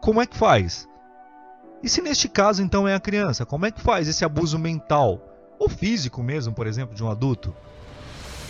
Como 0.01 0.23
é 0.23 0.27
que 0.27 0.39
faz? 0.39 0.89
E 1.83 1.89
se 1.89 2.01
neste 2.01 2.31
caso 2.31 2.63
então 2.63 2.89
é 2.89 2.95
a 2.95 3.01
criança, 3.01 3.45
como 3.45 3.67
é 3.67 3.71
que 3.71 3.83
faz 3.83 4.09
esse 4.09 4.25
abuso 4.25 4.59
mental 4.59 5.21
ou 5.59 5.69
físico 5.69 6.23
mesmo, 6.23 6.55
por 6.55 6.67
exemplo, 6.67 6.95
de 6.95 7.05
um 7.05 7.11
adulto? 7.11 7.55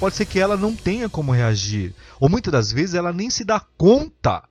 Pode 0.02 0.16
ser 0.16 0.26
que 0.26 0.40
ela 0.40 0.56
não 0.56 0.74
tenha 0.74 1.08
como 1.08 1.30
reagir, 1.30 1.94
ou 2.18 2.28
muitas 2.28 2.50
das 2.50 2.72
vezes 2.72 2.96
ela 2.96 3.12
nem 3.12 3.30
se 3.30 3.44
dá 3.44 3.60
conta 3.60 4.42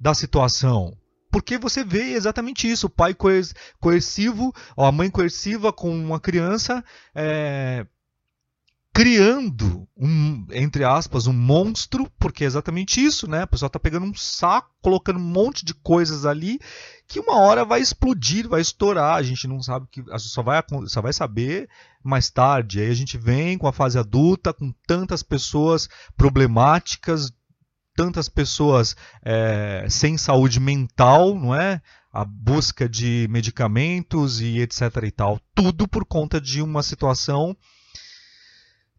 da 0.00 0.12
situação. 0.14 0.98
Porque 1.30 1.56
você 1.56 1.84
vê 1.84 2.14
exatamente 2.14 2.68
isso, 2.68 2.88
o 2.88 2.90
pai 2.90 3.14
coercivo, 3.14 4.52
ou 4.76 4.84
a 4.84 4.90
mãe 4.90 5.08
coerciva 5.08 5.72
com 5.72 5.96
uma 5.96 6.18
criança, 6.18 6.84
é, 7.14 7.86
criando 8.92 9.86
um, 9.96 10.44
entre 10.50 10.82
aspas, 10.82 11.28
um 11.28 11.32
monstro, 11.32 12.10
porque 12.18 12.42
é 12.42 12.48
exatamente 12.48 13.00
isso, 13.00 13.30
né? 13.30 13.42
A 13.42 13.46
pessoa 13.46 13.68
está 13.68 13.78
pegando 13.78 14.06
um 14.06 14.14
saco, 14.16 14.74
colocando 14.82 15.20
um 15.20 15.22
monte 15.22 15.64
de 15.64 15.72
coisas 15.72 16.26
ali 16.26 16.58
que 17.06 17.20
uma 17.20 17.38
hora 17.38 17.64
vai 17.64 17.80
explodir, 17.80 18.48
vai 18.48 18.60
estourar. 18.60 19.14
A 19.14 19.22
gente 19.22 19.46
não 19.46 19.62
sabe 19.62 19.86
que, 19.88 20.02
só 20.18 20.42
vai, 20.42 20.60
só 20.86 21.00
vai 21.00 21.12
saber 21.12 21.68
mais 22.02 22.30
tarde. 22.30 22.80
Aí 22.80 22.90
a 22.90 22.94
gente 22.94 23.18
vem 23.18 23.58
com 23.58 23.66
a 23.66 23.72
fase 23.72 23.98
adulta, 23.98 24.52
com 24.52 24.72
tantas 24.86 25.22
pessoas 25.22 25.88
problemáticas, 26.16 27.32
tantas 27.94 28.28
pessoas 28.28 28.96
é, 29.22 29.86
sem 29.88 30.16
saúde 30.16 30.58
mental, 30.60 31.34
não 31.34 31.54
é? 31.54 31.80
A 32.12 32.24
busca 32.24 32.88
de 32.88 33.26
medicamentos 33.30 34.40
e 34.40 34.58
etc 34.60 34.82
e 35.04 35.10
tal. 35.10 35.40
Tudo 35.54 35.86
por 35.86 36.04
conta 36.04 36.40
de 36.40 36.60
uma 36.60 36.82
situação 36.82 37.56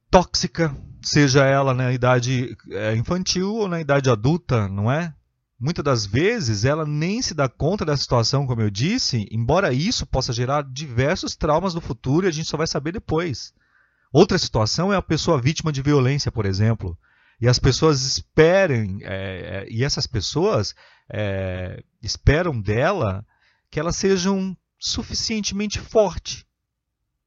tóxica, 0.10 0.76
seja 1.02 1.46
ela 1.46 1.74
na 1.74 1.92
idade 1.92 2.56
é, 2.70 2.96
infantil 2.96 3.56
ou 3.56 3.68
na 3.68 3.80
idade 3.80 4.10
adulta, 4.10 4.68
não 4.68 4.92
é? 4.92 5.14
Muitas 5.64 5.86
das 5.86 6.06
vezes 6.08 6.66
ela 6.66 6.88
nem 6.88 7.22
se 7.22 7.36
dá 7.36 7.48
conta 7.48 7.86
da 7.86 7.96
situação, 7.96 8.48
como 8.48 8.64
eu 8.64 8.72
disse, 8.72 9.28
embora 9.30 9.72
isso 9.72 10.08
possa 10.08 10.34
gerar 10.34 10.64
diversos 10.64 11.36
traumas 11.36 11.76
no 11.76 11.80
futuro 11.80 12.26
e 12.26 12.30
a 12.30 12.32
gente 12.32 12.50
só 12.50 12.58
vai 12.58 12.66
saber 12.66 12.94
depois. 12.94 13.54
Outra 14.12 14.40
situação 14.40 14.92
é 14.92 14.96
a 14.96 15.04
pessoa 15.04 15.40
vítima 15.40 15.72
de 15.72 15.84
violência, 15.84 16.32
por 16.32 16.48
exemplo. 16.48 16.98
E 17.40 17.48
as 17.48 17.60
pessoas 17.60 18.02
esperem, 18.02 19.02
é, 19.04 19.68
é 19.68 19.68
e 19.70 19.84
essas 19.84 20.08
pessoas 20.08 20.74
é, 21.08 21.84
esperam 22.02 22.60
dela 22.60 23.24
que 23.70 23.80
elas 23.80 23.96
sejam 23.96 24.58
suficientemente 24.80 25.80
forte. 25.80 26.44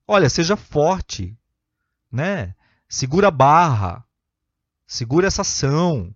Olha, 0.08 0.28
seja 0.28 0.56
forte, 0.56 1.38
né? 2.10 2.56
Segura 2.88 3.28
a 3.28 3.30
barra. 3.30 4.04
Segura 4.88 5.28
essa 5.28 5.42
ação. 5.42 6.12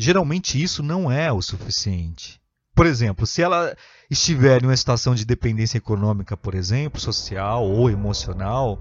Geralmente 0.00 0.62
isso 0.62 0.80
não 0.80 1.10
é 1.10 1.32
o 1.32 1.42
suficiente. 1.42 2.40
Por 2.72 2.86
exemplo, 2.86 3.26
se 3.26 3.42
ela 3.42 3.76
estiver 4.08 4.62
em 4.62 4.66
uma 4.66 4.76
situação 4.76 5.12
de 5.12 5.24
dependência 5.24 5.76
econômica, 5.76 6.36
por 6.36 6.54
exemplo, 6.54 7.00
social 7.00 7.68
ou 7.68 7.90
emocional, 7.90 8.80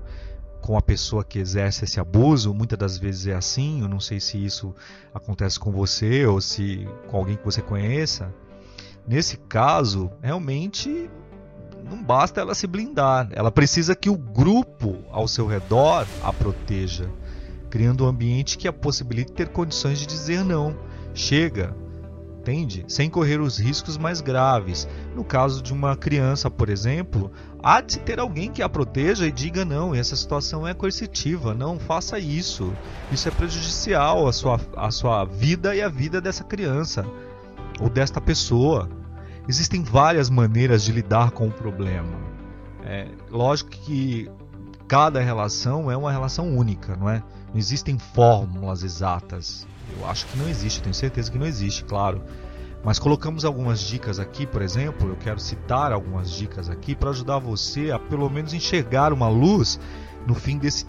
com 0.62 0.78
a 0.78 0.82
pessoa 0.82 1.24
que 1.24 1.40
exerce 1.40 1.86
esse 1.86 2.00
abuso, 2.00 2.54
muitas 2.54 2.78
das 2.78 2.98
vezes 3.00 3.26
é 3.26 3.34
assim, 3.34 3.82
eu 3.82 3.88
não 3.88 4.00
sei 4.00 4.20
se 4.20 4.38
isso 4.38 4.76
acontece 5.12 5.60
com 5.60 5.72
você 5.72 6.24
ou 6.28 6.40
se 6.40 6.88
com 7.08 7.18
alguém 7.18 7.36
que 7.36 7.46
você 7.46 7.64
conheça. 7.64 8.32
Nesse 9.08 9.38
caso, 9.38 10.12
realmente 10.22 11.10
não 11.90 12.04
basta 12.04 12.42
ela 12.42 12.54
se 12.54 12.68
blindar, 12.68 13.28
ela 13.32 13.52
precisa 13.52 13.96
que 13.96 14.10
o 14.10 14.18
grupo 14.18 15.04
ao 15.10 15.28
seu 15.28 15.48
redor 15.48 16.06
a 16.22 16.32
proteja, 16.32 17.10
criando 17.72 18.06
um 18.06 18.08
ambiente 18.08 18.56
que 18.56 18.68
a 18.68 18.74
possibilite 18.74 19.32
ter 19.32 19.50
condições 19.50 19.98
de 19.98 20.06
dizer 20.06 20.46
não. 20.46 20.78
Chega, 21.18 21.76
entende? 22.40 22.86
Sem 22.88 23.10
correr 23.10 23.42
os 23.42 23.58
riscos 23.58 23.98
mais 23.98 24.22
graves. 24.22 24.88
No 25.16 25.24
caso 25.24 25.64
de 25.64 25.74
uma 25.74 25.98
criança, 25.98 26.50
por 26.50 26.70
exemplo, 26.70 27.32
há 27.62 27.82
de 27.82 27.94
se 27.94 28.00
ter 28.00 28.20
alguém 28.20 28.52
que 28.52 28.62
a 28.62 28.70
proteja 28.70 29.26
e 29.26 29.32
diga 29.32 29.66
não, 29.66 29.96
essa 29.96 30.16
situação 30.16 30.68
é 30.68 30.76
coercitiva, 30.76 31.56
não 31.56 31.80
faça 31.80 32.20
isso. 32.20 32.72
Isso 33.12 33.28
é 33.28 33.32
prejudicial 33.32 34.28
à 34.28 34.32
sua, 34.32 34.62
à 34.76 34.92
sua 34.92 35.26
vida 35.26 35.76
e 35.76 35.82
à 35.82 35.90
vida 35.90 36.22
dessa 36.22 36.44
criança 36.44 37.04
ou 37.82 37.90
desta 37.90 38.22
pessoa. 38.22 38.88
Existem 39.50 39.84
várias 39.84 40.30
maneiras 40.30 40.84
de 40.84 40.92
lidar 40.92 41.32
com 41.32 41.48
o 41.48 41.52
problema. 41.52 42.16
É, 42.86 43.08
lógico 43.32 43.72
que 43.72 44.30
cada 44.88 45.20
relação 45.20 45.90
é 45.90 45.98
uma 45.98 46.12
relação 46.12 46.56
única, 46.56 46.96
não 46.96 47.10
é? 47.10 47.24
Não 47.52 47.58
existem 47.58 47.98
fórmulas 47.98 48.84
exatas. 48.84 49.68
Eu 49.98 50.08
acho 50.08 50.26
que 50.28 50.38
não 50.38 50.48
existe, 50.50 50.82
tenho 50.82 50.94
certeza 50.94 51.32
que 51.32 51.38
não 51.38 51.46
existe, 51.46 51.84
claro. 51.84 52.22
Mas 52.84 53.00
colocamos 53.00 53.44
algumas 53.44 53.80
dicas 53.80 54.20
aqui, 54.20 54.46
por 54.46 54.62
exemplo, 54.62 55.10
eu 55.10 55.16
quero 55.16 55.40
citar 55.40 55.92
algumas 55.92 56.32
dicas 56.32 56.70
aqui 56.70 56.96
para 56.96 57.10
ajudar 57.10 57.40
você 57.40 57.92
a 57.92 58.00
pelo 58.00 58.30
menos 58.30 58.54
enxergar 58.54 59.12
uma 59.12 59.28
luz 59.28 59.80
no 60.26 60.36
fim 60.36 60.58
desse 60.58 60.86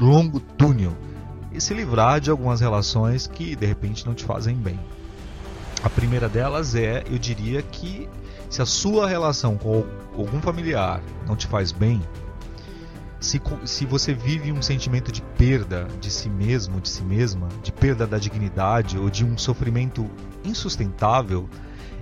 longo 0.00 0.40
túnel 0.40 0.96
e 1.52 1.60
se 1.60 1.74
livrar 1.74 2.20
de 2.20 2.30
algumas 2.30 2.60
relações 2.60 3.26
que 3.26 3.56
de 3.56 3.66
repente 3.66 4.06
não 4.06 4.14
te 4.14 4.24
fazem 4.24 4.54
bem. 4.54 4.78
A 5.82 5.90
primeira 5.90 6.28
delas 6.28 6.74
é, 6.74 7.04
eu 7.10 7.18
diria 7.18 7.62
que 7.62 8.08
se 8.48 8.62
a 8.62 8.66
sua 8.66 9.08
relação 9.08 9.56
com 9.56 9.84
algum 10.16 10.40
familiar 10.40 11.02
não 11.26 11.36
te 11.36 11.46
faz 11.46 11.72
bem, 11.72 12.02
se, 13.20 13.40
se 13.64 13.84
você 13.84 14.14
vive 14.14 14.52
um 14.52 14.62
sentimento 14.62 15.10
de 15.10 15.22
perda 15.22 15.88
de 16.00 16.10
si 16.10 16.28
mesmo, 16.28 16.80
de 16.80 16.88
si 16.88 17.02
mesma, 17.02 17.48
de 17.62 17.72
perda 17.72 18.06
da 18.06 18.18
dignidade 18.18 18.98
ou 18.98 19.10
de 19.10 19.24
um 19.24 19.36
sofrimento 19.36 20.08
insustentável, 20.44 21.48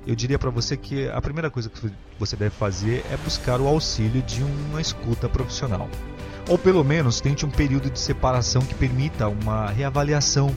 eu 0.06 0.14
diria 0.14 0.38
para 0.38 0.50
você 0.50 0.76
que 0.76 1.08
a 1.08 1.20
primeira 1.20 1.50
coisa 1.50 1.68
que 1.68 1.90
você 2.18 2.36
deve 2.36 2.54
fazer 2.54 3.04
é 3.10 3.16
buscar 3.16 3.60
o 3.60 3.66
auxílio 3.66 4.22
de 4.22 4.42
uma 4.42 4.80
escuta 4.80 5.28
profissional. 5.28 5.88
Ou 6.48 6.56
pelo 6.56 6.84
menos 6.84 7.20
tente 7.20 7.44
um 7.44 7.50
período 7.50 7.90
de 7.90 7.98
separação 7.98 8.62
que 8.62 8.74
permita 8.74 9.26
uma 9.26 9.66
reavaliação 9.68 10.54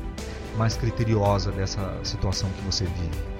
mais 0.55 0.75
criteriosa 0.75 1.51
dessa 1.51 1.97
situação 2.03 2.49
que 2.51 2.61
você 2.61 2.83
vive. 2.83 3.39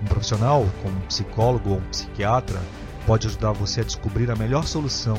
Um 0.00 0.06
profissional, 0.06 0.64
como 0.82 0.96
um 0.96 1.00
psicólogo 1.00 1.70
ou 1.70 1.78
um 1.78 1.88
psiquiatra, 1.90 2.60
pode 3.06 3.26
ajudar 3.26 3.52
você 3.52 3.80
a 3.80 3.84
descobrir 3.84 4.30
a 4.30 4.36
melhor 4.36 4.66
solução 4.66 5.18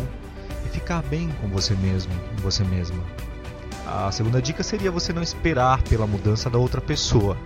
e 0.68 0.70
ficar 0.70 1.02
bem 1.04 1.30
com 1.42 1.48
você 1.48 1.74
mesmo, 1.76 2.14
com 2.14 2.42
você 2.42 2.64
mesma. 2.64 3.02
A 3.86 4.12
segunda 4.12 4.42
dica 4.42 4.64
seria 4.64 4.92
você 4.92 5.14
não 5.14 5.24
esperar 5.24 5.82
pela 5.84 6.06
mudança 6.06 6.50
da 6.50 6.58
outra 6.58 6.82
pessoa. 6.82 7.38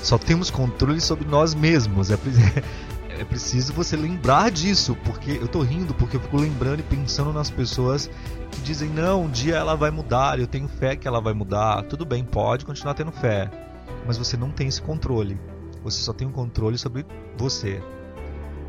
Só 0.00 0.16
temos 0.16 0.50
controle 0.50 1.00
sobre 1.00 1.28
nós 1.28 1.54
mesmos. 1.54 2.10
É, 2.10 2.18
é 3.18 3.24
preciso 3.24 3.72
você 3.72 3.96
lembrar 3.96 4.50
disso, 4.50 4.96
porque 5.04 5.32
eu 5.32 5.48
tô 5.48 5.60
rindo 5.60 5.92
porque 5.92 6.16
eu 6.16 6.20
fico 6.20 6.36
lembrando 6.36 6.80
e 6.80 6.84
pensando 6.84 7.32
nas 7.32 7.50
pessoas 7.50 8.08
que 8.52 8.60
dizem: 8.60 8.88
"Não, 8.90 9.24
um 9.24 9.30
dia 9.30 9.56
ela 9.56 9.74
vai 9.74 9.90
mudar, 9.90 10.38
eu 10.38 10.46
tenho 10.46 10.68
fé 10.68 10.94
que 10.94 11.08
ela 11.08 11.20
vai 11.20 11.34
mudar". 11.34 11.82
Tudo 11.82 12.04
bem, 12.06 12.24
pode 12.24 12.64
continuar 12.64 12.94
tendo 12.94 13.10
fé, 13.10 13.50
mas 14.06 14.16
você 14.16 14.36
não 14.36 14.50
tem 14.50 14.68
esse 14.68 14.80
controle. 14.80 15.38
Você 15.82 16.00
só 16.00 16.12
tem 16.12 16.28
um 16.28 16.32
controle 16.32 16.78
sobre 16.78 17.04
você, 17.36 17.82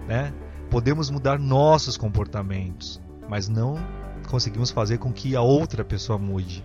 né? 0.07 0.33
Podemos 0.71 1.11
mudar 1.11 1.37
nossos 1.37 1.95
comportamentos, 1.95 2.99
mas 3.29 3.47
não 3.47 3.75
conseguimos 4.29 4.71
fazer 4.71 4.97
com 4.97 5.11
que 5.11 5.35
a 5.35 5.41
outra 5.41 5.83
pessoa 5.83 6.17
mude. 6.17 6.63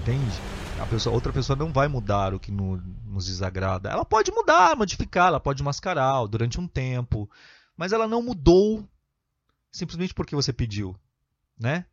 Entende? 0.00 0.32
A 0.80 0.86
pessoa, 0.86 1.14
outra 1.14 1.32
pessoa 1.32 1.56
não 1.56 1.72
vai 1.72 1.86
mudar 1.86 2.34
o 2.34 2.40
que 2.40 2.50
no, 2.50 2.76
nos 3.06 3.26
desagrada. 3.26 3.90
Ela 3.90 4.04
pode 4.04 4.32
mudar, 4.32 4.76
modificar, 4.76 5.28
ela 5.28 5.40
pode 5.40 5.62
mascarar 5.62 6.26
durante 6.26 6.58
um 6.58 6.66
tempo, 6.66 7.30
mas 7.76 7.92
ela 7.92 8.08
não 8.08 8.22
mudou 8.22 8.88
simplesmente 9.70 10.14
porque 10.14 10.34
você 10.34 10.52
pediu, 10.52 10.96
né? 11.58 11.86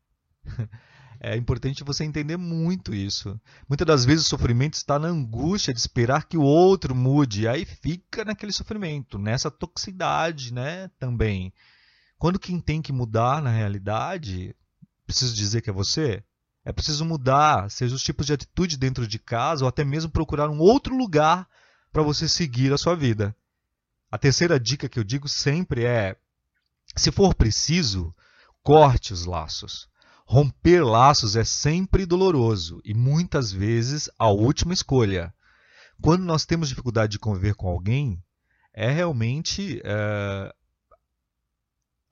É 1.21 1.35
importante 1.35 1.83
você 1.83 2.05
entender 2.05 2.37
muito 2.37 2.95
isso. 2.95 3.37
Muitas 3.67 3.85
das 3.85 4.05
vezes 4.05 4.25
o 4.25 4.29
sofrimento 4.29 4.75
está 4.75 4.97
na 4.97 5.09
angústia 5.09 5.73
de 5.73 5.79
esperar 5.79 6.25
que 6.25 6.37
o 6.37 6.41
outro 6.41 6.95
mude, 6.95 7.45
aí 7.45 7.65
fica 7.65 8.23
naquele 8.23 8.53
sofrimento, 8.53 9.17
nessa 9.17 9.51
toxicidade, 9.51 10.53
né, 10.53 10.89
também. 10.97 11.51
Quando 12.19 12.37
quem 12.37 12.59
tem 12.59 12.81
que 12.81 12.91
mudar 12.91 13.41
na 13.41 13.49
realidade, 13.49 14.53
preciso 15.07 15.33
dizer 15.33 15.61
que 15.61 15.69
é 15.69 15.73
você, 15.73 16.21
é 16.65 16.73
preciso 16.73 17.05
mudar, 17.05 17.71
seja 17.71 17.95
os 17.95 18.03
tipos 18.03 18.25
de 18.25 18.33
atitude 18.33 18.77
dentro 18.77 19.07
de 19.07 19.17
casa 19.17 19.63
ou 19.63 19.69
até 19.69 19.85
mesmo 19.85 20.11
procurar 20.11 20.49
um 20.49 20.59
outro 20.59 20.95
lugar 20.97 21.47
para 21.93 22.03
você 22.03 22.27
seguir 22.27 22.73
a 22.73 22.77
sua 22.77 22.93
vida. 22.93 23.33
A 24.11 24.17
terceira 24.17 24.59
dica 24.59 24.89
que 24.89 24.99
eu 24.99 25.03
digo 25.03 25.29
sempre 25.29 25.85
é: 25.85 26.17
se 26.93 27.09
for 27.09 27.33
preciso, 27.33 28.13
corte 28.61 29.13
os 29.13 29.25
laços. 29.25 29.87
Romper 30.25 30.83
laços 30.83 31.37
é 31.37 31.45
sempre 31.45 32.05
doloroso 32.05 32.81
e 32.83 32.93
muitas 32.93 33.49
vezes 33.49 34.09
a 34.19 34.27
última 34.27 34.73
escolha. 34.73 35.33
Quando 36.01 36.25
nós 36.25 36.45
temos 36.45 36.67
dificuldade 36.67 37.13
de 37.13 37.19
conviver 37.19 37.55
com 37.55 37.69
alguém, 37.69 38.21
é 38.73 38.91
realmente 38.91 39.81
é, 39.83 40.53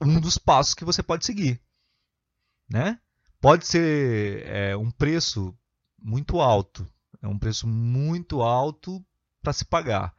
um 0.01 0.19
dos 0.19 0.37
passos 0.37 0.73
que 0.73 0.85
você 0.85 1.01
pode 1.01 1.25
seguir, 1.25 1.61
né? 2.69 2.99
pode 3.39 3.67
ser 3.67 4.45
é, 4.45 4.77
um 4.77 4.91
preço 4.91 5.57
muito 5.97 6.39
alto. 6.39 6.87
É 7.21 7.27
um 7.27 7.37
preço 7.37 7.67
muito 7.67 8.41
alto 8.41 9.03
para 9.41 9.53
se 9.53 9.65
pagar. 9.65 10.13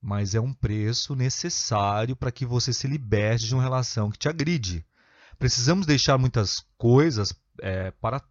Mas 0.00 0.34
é 0.34 0.40
um 0.40 0.52
preço 0.52 1.14
necessário 1.14 2.16
para 2.16 2.32
que 2.32 2.46
você 2.46 2.72
se 2.72 2.86
liberte 2.86 3.46
de 3.46 3.54
uma 3.54 3.62
relação 3.62 4.10
que 4.10 4.18
te 4.18 4.28
agride. 4.28 4.84
Precisamos 5.38 5.86
deixar 5.86 6.18
muitas 6.18 6.64
coisas 6.76 7.34
é, 7.60 7.90
para 7.92 8.22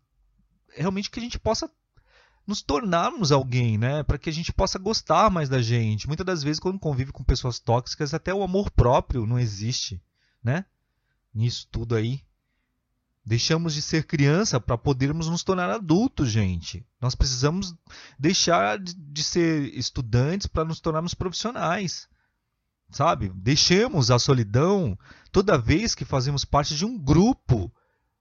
realmente 0.75 1.09
que 1.09 1.19
a 1.19 1.23
gente 1.23 1.39
possa 1.39 1.69
nos 2.45 2.61
tornarmos 2.61 3.31
alguém, 3.31 3.77
né? 3.77 4.01
Para 4.03 4.17
que 4.17 4.29
a 4.29 4.33
gente 4.33 4.51
possa 4.51 4.79
gostar 4.79 5.29
mais 5.29 5.49
da 5.49 5.61
gente. 5.61 6.07
Muitas 6.07 6.25
das 6.25 6.43
vezes, 6.43 6.59
quando 6.59 6.79
convive 6.79 7.11
com 7.11 7.23
pessoas 7.23 7.59
tóxicas, 7.59 8.13
até 8.13 8.33
o 8.33 8.41
amor 8.41 8.71
próprio 8.71 9.27
não 9.27 9.37
existe, 9.37 10.01
né? 10.43 10.65
Nisso 11.33 11.67
tudo 11.71 11.95
aí. 11.95 12.21
Deixamos 13.25 13.73
de 13.73 13.81
ser 13.81 14.05
criança 14.05 14.59
para 14.59 14.77
podermos 14.77 15.27
nos 15.27 15.43
tornar 15.43 15.69
adultos, 15.69 16.31
gente. 16.31 16.85
Nós 16.99 17.13
precisamos 17.13 17.75
deixar 18.17 18.79
de 18.79 19.23
ser 19.23 19.71
estudantes 19.77 20.47
para 20.47 20.65
nos 20.65 20.79
tornarmos 20.79 21.13
profissionais. 21.13 22.07
Sabe? 22.89 23.31
Deixemos 23.35 24.09
a 24.09 24.17
solidão 24.17 24.97
toda 25.31 25.59
vez 25.59 25.93
que 25.93 26.05
fazemos 26.05 26.43
parte 26.43 26.75
de 26.75 26.85
um 26.85 26.97
grupo 26.97 27.71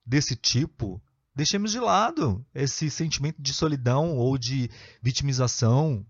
desse 0.05 0.35
tipo. 0.35 1.01
Deixemos 1.33 1.71
de 1.71 1.79
lado 1.79 2.45
esse 2.53 2.89
sentimento 2.91 3.41
de 3.41 3.53
solidão 3.53 4.15
ou 4.15 4.37
de 4.37 4.69
vitimização. 5.01 6.05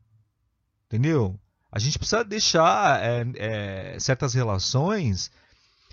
Entendeu? 0.88 1.40
A 1.72 1.80
gente 1.80 1.98
precisa 1.98 2.24
deixar 2.24 3.02
é, 3.02 3.26
é, 3.36 4.00
certas 4.00 4.34
relações 4.34 5.32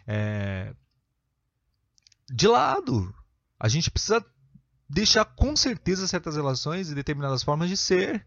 é, 0.06 0.74
de 2.30 2.46
lado. 2.46 3.14
A 3.58 3.68
gente 3.68 3.90
precisa 3.90 4.24
deixar 4.88 5.24
com 5.24 5.56
certeza 5.56 6.06
certas 6.06 6.36
relações 6.36 6.90
e 6.90 6.94
determinadas 6.94 7.42
formas 7.42 7.68
de 7.68 7.76
ser. 7.76 8.26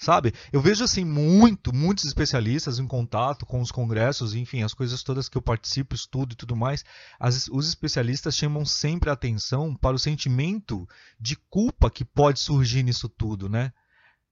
Sabe? 0.00 0.32
Eu 0.52 0.62
vejo 0.62 0.84
assim 0.84 1.04
muito, 1.04 1.74
muitos 1.74 2.04
especialistas 2.04 2.78
em 2.78 2.86
contato 2.86 3.44
com 3.44 3.60
os 3.60 3.72
congressos, 3.72 4.32
enfim, 4.32 4.62
as 4.62 4.72
coisas 4.72 5.02
todas 5.02 5.28
que 5.28 5.36
eu 5.36 5.42
participo, 5.42 5.92
estudo 5.92 6.34
e 6.34 6.36
tudo 6.36 6.54
mais. 6.54 6.84
As, 7.18 7.48
os 7.48 7.66
especialistas 7.66 8.36
chamam 8.36 8.64
sempre 8.64 9.10
a 9.10 9.14
atenção 9.14 9.74
para 9.74 9.96
o 9.96 9.98
sentimento 9.98 10.88
de 11.18 11.34
culpa 11.50 11.90
que 11.90 12.04
pode 12.04 12.38
surgir 12.38 12.84
nisso 12.84 13.08
tudo, 13.08 13.48
né? 13.48 13.72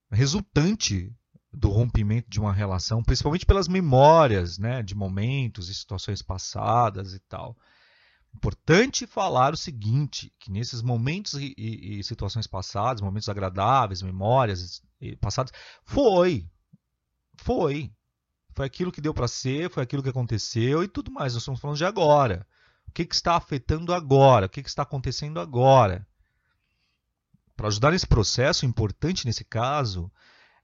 Resultante 0.09 1.13
do 1.57 1.69
rompimento 1.69 2.29
de 2.29 2.39
uma 2.39 2.53
relação, 2.53 3.03
principalmente 3.03 3.45
pelas 3.45 3.67
memórias, 3.67 4.57
né, 4.57 4.83
de 4.83 4.93
momentos 4.95 5.69
e 5.69 5.73
situações 5.73 6.21
passadas 6.21 7.13
e 7.13 7.19
tal. 7.19 7.57
Importante 8.35 9.07
falar 9.07 9.53
o 9.53 9.57
seguinte, 9.57 10.31
que 10.39 10.51
nesses 10.51 10.81
momentos 10.81 11.33
e, 11.33 11.55
e, 11.57 11.99
e 11.99 12.03
situações 12.03 12.45
passadas, 12.45 13.01
momentos 13.01 13.27
agradáveis, 13.27 14.03
memórias 14.03 14.81
passadas, 15.19 15.51
foi, 15.83 16.47
foi, 17.37 17.91
foi 18.53 18.65
aquilo 18.65 18.91
que 18.91 19.01
deu 19.01 19.13
para 19.13 19.27
ser, 19.27 19.71
foi 19.71 19.81
aquilo 19.81 20.03
que 20.03 20.09
aconteceu 20.09 20.83
e 20.83 20.87
tudo 20.87 21.11
mais. 21.11 21.33
Nós 21.33 21.41
estamos 21.41 21.59
falando 21.59 21.77
de 21.77 21.85
agora. 21.85 22.45
O 22.87 22.91
que, 22.91 23.05
que 23.05 23.15
está 23.15 23.35
afetando 23.35 23.93
agora? 23.93 24.45
O 24.45 24.49
que, 24.49 24.61
que 24.61 24.69
está 24.69 24.83
acontecendo 24.83 25.39
agora? 25.39 26.07
Para 27.55 27.69
ajudar 27.69 27.91
nesse 27.91 28.05
processo, 28.05 28.65
importante 28.65 29.25
nesse 29.25 29.43
caso 29.43 30.11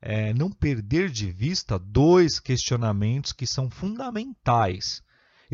é 0.05 0.33
não 0.33 0.51
perder 0.51 1.09
de 1.09 1.31
vista 1.31 1.79
dois 1.79 2.39
questionamentos 2.39 3.31
que 3.31 3.47
são 3.47 3.69
fundamentais 3.69 5.01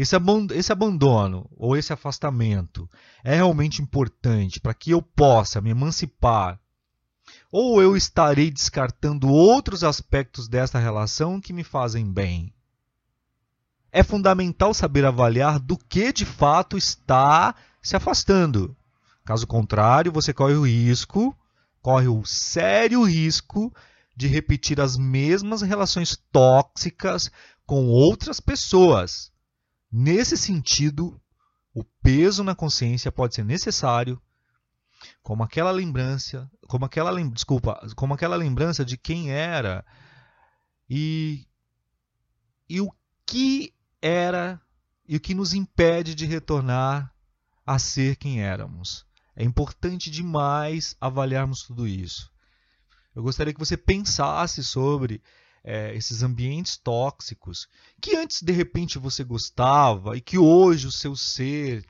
esse, 0.01 0.15
esse 0.53 0.71
abandono 0.71 1.49
ou 1.57 1.75
esse 1.75 1.91
afastamento 1.91 2.89
é 3.21 3.35
realmente 3.35 3.81
importante 3.81 4.57
para 4.57 4.73
que 4.73 4.91
eu 4.91 5.01
possa 5.01 5.59
me 5.59 5.71
emancipar? 5.71 6.57
Ou 7.51 7.81
eu 7.81 7.97
estarei 7.97 8.49
descartando 8.49 9.27
outros 9.27 9.83
aspectos 9.83 10.47
dessa 10.47 10.79
relação 10.79 11.41
que 11.41 11.51
me 11.51 11.65
fazem 11.65 12.09
bem? 12.09 12.53
É 13.91 14.01
fundamental 14.01 14.73
saber 14.73 15.03
avaliar 15.03 15.59
do 15.59 15.77
que 15.77 16.13
de 16.13 16.25
fato 16.25 16.77
está 16.77 17.53
se 17.81 17.97
afastando. 17.97 18.77
Caso 19.25 19.45
contrário, 19.45 20.13
você 20.13 20.33
corre 20.33 20.53
o 20.53 20.65
risco, 20.65 21.35
corre 21.81 22.07
o 22.07 22.23
sério 22.23 23.03
risco 23.03 23.73
de 24.19 24.27
repetir 24.27 24.81
as 24.81 24.97
mesmas 24.97 25.61
relações 25.61 26.17
tóxicas 26.31 27.31
com 27.65 27.87
outras 27.87 28.39
pessoas 28.39 29.31
Nesse 29.91 30.37
sentido, 30.37 31.19
o 31.73 31.83
peso 31.83 32.43
na 32.43 32.53
consciência 32.53 33.11
pode 33.11 33.33
ser 33.33 33.43
necessário, 33.43 34.21
como 35.23 35.41
aquela 35.41 35.71
lembrança, 35.71 36.49
como 36.67 36.85
aquela 36.85 37.11
desculpa, 37.31 37.79
como 37.95 38.13
aquela 38.13 38.35
lembrança 38.35 38.85
de 38.85 38.97
quem 38.97 39.31
era 39.31 39.83
e 40.87 41.47
e 42.69 42.79
o 42.81 42.91
que 43.25 43.73
era 43.99 44.61
e 45.07 45.15
o 45.15 45.19
que 45.19 45.33
nos 45.33 45.55
impede 45.55 46.13
de 46.13 46.25
retornar 46.25 47.11
a 47.65 47.79
ser 47.79 48.15
quem 48.15 48.43
éramos. 48.43 49.07
É 49.35 49.43
importante 49.43 50.11
demais 50.11 50.95
avaliarmos 51.01 51.63
tudo 51.63 51.87
isso. 51.87 52.31
Eu 53.19 53.23
gostaria 53.23 53.53
que 53.53 53.59
você 53.59 53.75
pensasse 53.75 54.63
sobre 54.63 55.21
é, 55.61 55.93
esses 55.93 56.23
ambientes 56.23 56.77
tóxicos 56.77 57.67
que 58.01 58.15
antes 58.15 58.41
de 58.41 58.53
repente 58.53 58.97
você 58.97 59.25
gostava 59.25 60.15
e 60.15 60.21
que 60.21 60.37
hoje 60.37 60.87
o 60.87 60.91
seu 60.91 61.17
ser 61.17 61.85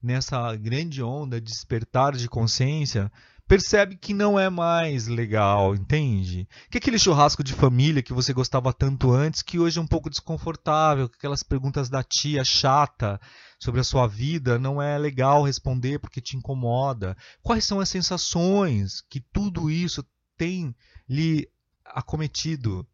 nessa 0.00 0.54
grande 0.54 1.02
onda 1.02 1.40
de 1.40 1.50
despertar 1.50 2.12
de 2.12 2.28
consciência 2.28 3.10
percebe 3.48 3.96
que 3.96 4.14
não 4.14 4.38
é 4.38 4.48
mais 4.48 5.08
legal, 5.08 5.74
entende? 5.74 6.48
Que 6.70 6.78
aquele 6.78 7.00
churrasco 7.00 7.42
de 7.42 7.52
família 7.52 8.02
que 8.02 8.12
você 8.12 8.32
gostava 8.32 8.72
tanto 8.72 9.10
antes, 9.10 9.42
que 9.42 9.58
hoje 9.58 9.80
é 9.80 9.82
um 9.82 9.88
pouco 9.88 10.08
desconfortável, 10.08 11.06
aquelas 11.06 11.42
perguntas 11.42 11.88
da 11.88 12.04
tia 12.04 12.44
chata 12.44 13.20
sobre 13.58 13.80
a 13.80 13.84
sua 13.84 14.06
vida 14.06 14.56
não 14.56 14.80
é 14.80 14.96
legal 14.96 15.42
responder 15.42 15.98
porque 15.98 16.20
te 16.20 16.36
incomoda. 16.36 17.16
Quais 17.42 17.64
são 17.64 17.80
as 17.80 17.88
sensações 17.88 19.02
que 19.10 19.20
tudo 19.20 19.68
isso 19.68 20.04
tem 20.36 20.74
lhe 21.08 21.48
acometido? 21.84 22.86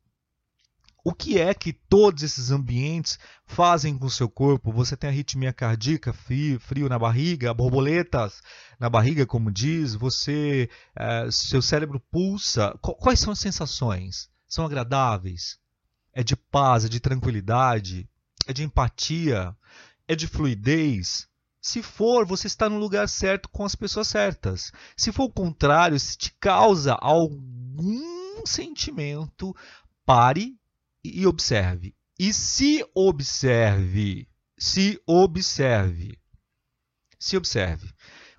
o 1.04 1.12
que 1.12 1.38
é 1.38 1.52
que 1.54 1.72
todos 1.72 2.22
esses 2.22 2.50
ambientes 2.50 3.18
fazem 3.46 3.96
com 3.96 4.06
o 4.06 4.10
seu 4.10 4.28
corpo? 4.28 4.72
Você 4.72 4.96
tem 4.96 5.08
arritmia 5.08 5.52
cardíaca, 5.52 6.12
frio, 6.12 6.60
frio 6.60 6.88
na 6.88 6.98
barriga, 6.98 7.54
borboletas 7.54 8.42
na 8.78 8.88
barriga, 8.88 9.26
como 9.26 9.50
diz, 9.50 9.94
você, 9.94 10.68
é, 10.94 11.30
seu 11.30 11.62
cérebro 11.62 12.00
pulsa. 12.10 12.76
Quais 12.80 13.20
são 13.20 13.32
as 13.32 13.38
sensações? 13.38 14.30
São 14.46 14.64
agradáveis? 14.64 15.58
É 16.12 16.22
de 16.22 16.36
paz, 16.36 16.84
é 16.84 16.88
de 16.88 17.00
tranquilidade? 17.00 18.08
É 18.46 18.52
de 18.52 18.62
empatia? 18.62 19.56
É 20.06 20.14
de 20.14 20.26
fluidez? 20.26 21.28
Se 21.62 21.82
for, 21.82 22.24
você 22.24 22.46
está 22.46 22.68
no 22.68 22.78
lugar 22.78 23.08
certo 23.08 23.48
com 23.50 23.64
as 23.64 23.74
pessoas 23.74 24.08
certas. 24.08 24.72
Se 24.96 25.12
for 25.12 25.24
o 25.24 25.32
contrário, 25.32 26.00
se 26.00 26.16
te 26.16 26.32
causa 26.40 26.94
algum 26.94 28.44
sentimento, 28.46 29.54
pare 30.06 30.58
e 31.04 31.26
observe. 31.26 31.94
E 32.18 32.32
se 32.32 32.84
observe, 32.94 34.28
se 34.58 35.00
observe, 35.06 36.18
se 37.18 37.36
observe. 37.36 37.92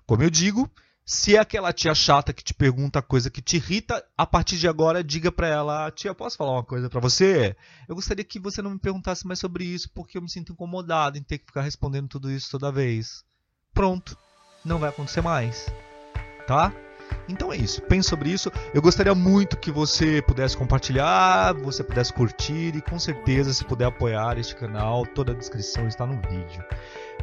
Como 0.06 0.22
eu 0.22 0.30
digo, 0.30 0.70
se 1.04 1.36
é 1.36 1.40
aquela 1.40 1.72
tia 1.72 1.94
chata 1.94 2.32
que 2.32 2.44
te 2.44 2.54
pergunta 2.54 3.02
coisa 3.02 3.30
que 3.30 3.42
te 3.42 3.56
irrita, 3.56 4.04
a 4.16 4.24
partir 4.24 4.56
de 4.58 4.68
agora 4.68 5.02
diga 5.02 5.32
para 5.32 5.48
ela: 5.48 5.90
"Tia, 5.90 6.14
posso 6.14 6.36
falar 6.36 6.52
uma 6.52 6.64
coisa 6.64 6.88
para 6.88 7.00
você? 7.00 7.56
Eu 7.88 7.94
gostaria 7.94 8.24
que 8.24 8.38
você 8.38 8.62
não 8.62 8.70
me 8.70 8.78
perguntasse 8.78 9.26
mais 9.26 9.38
sobre 9.38 9.64
isso, 9.64 9.90
porque 9.92 10.16
eu 10.16 10.22
me 10.22 10.30
sinto 10.30 10.52
incomodado 10.52 11.18
em 11.18 11.22
ter 11.22 11.38
que 11.38 11.46
ficar 11.46 11.62
respondendo 11.62 12.08
tudo 12.08 12.30
isso 12.30 12.50
toda 12.50 12.72
vez." 12.72 13.24
Pronto, 13.74 14.16
não 14.64 14.78
vai 14.78 14.90
acontecer 14.90 15.22
mais. 15.22 15.66
Tá? 16.46 16.72
Então 17.28 17.52
é 17.52 17.56
isso, 17.56 17.82
pense 17.82 18.08
sobre 18.08 18.30
isso. 18.30 18.50
Eu 18.74 18.82
gostaria 18.82 19.14
muito 19.14 19.56
que 19.56 19.70
você 19.70 20.22
pudesse 20.22 20.56
compartilhar, 20.56 21.54
você 21.54 21.82
pudesse 21.82 22.12
curtir 22.12 22.76
e 22.76 22.80
com 22.80 22.98
certeza, 22.98 23.52
se 23.52 23.64
puder 23.64 23.86
apoiar 23.86 24.38
este 24.38 24.54
canal, 24.56 25.06
toda 25.06 25.32
a 25.32 25.34
descrição 25.34 25.86
está 25.86 26.06
no 26.06 26.16
vídeo. 26.28 26.64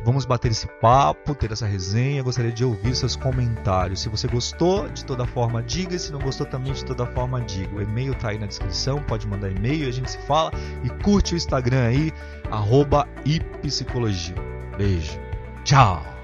Vamos 0.03 0.25
bater 0.25 0.51
esse 0.51 0.67
papo, 0.79 1.35
ter 1.35 1.51
essa 1.51 1.65
resenha. 1.65 2.19
Eu 2.19 2.23
gostaria 2.23 2.51
de 2.51 2.63
ouvir 2.63 2.95
seus 2.95 3.15
comentários. 3.15 4.01
Se 4.01 4.09
você 4.09 4.27
gostou, 4.27 4.87
de 4.87 5.03
toda 5.03 5.25
forma, 5.25 5.61
diga. 5.61 5.97
Se 5.99 6.11
não 6.11 6.19
gostou, 6.19 6.45
também 6.47 6.71
de 6.71 6.85
toda 6.85 7.05
forma, 7.05 7.41
diga. 7.41 7.75
O 7.75 7.81
e-mail 7.81 8.13
está 8.13 8.29
aí 8.29 8.39
na 8.39 8.45
descrição, 8.45 9.01
pode 9.03 9.27
mandar 9.27 9.49
e-mail, 9.51 9.87
a 9.87 9.91
gente 9.91 10.11
se 10.11 10.17
fala. 10.19 10.51
E 10.83 10.89
curte 11.03 11.33
o 11.33 11.37
Instagram 11.37 11.87
aí, 11.87 12.13
arroba 12.49 13.07
Beijo. 14.77 15.19
Tchau! 15.65 16.18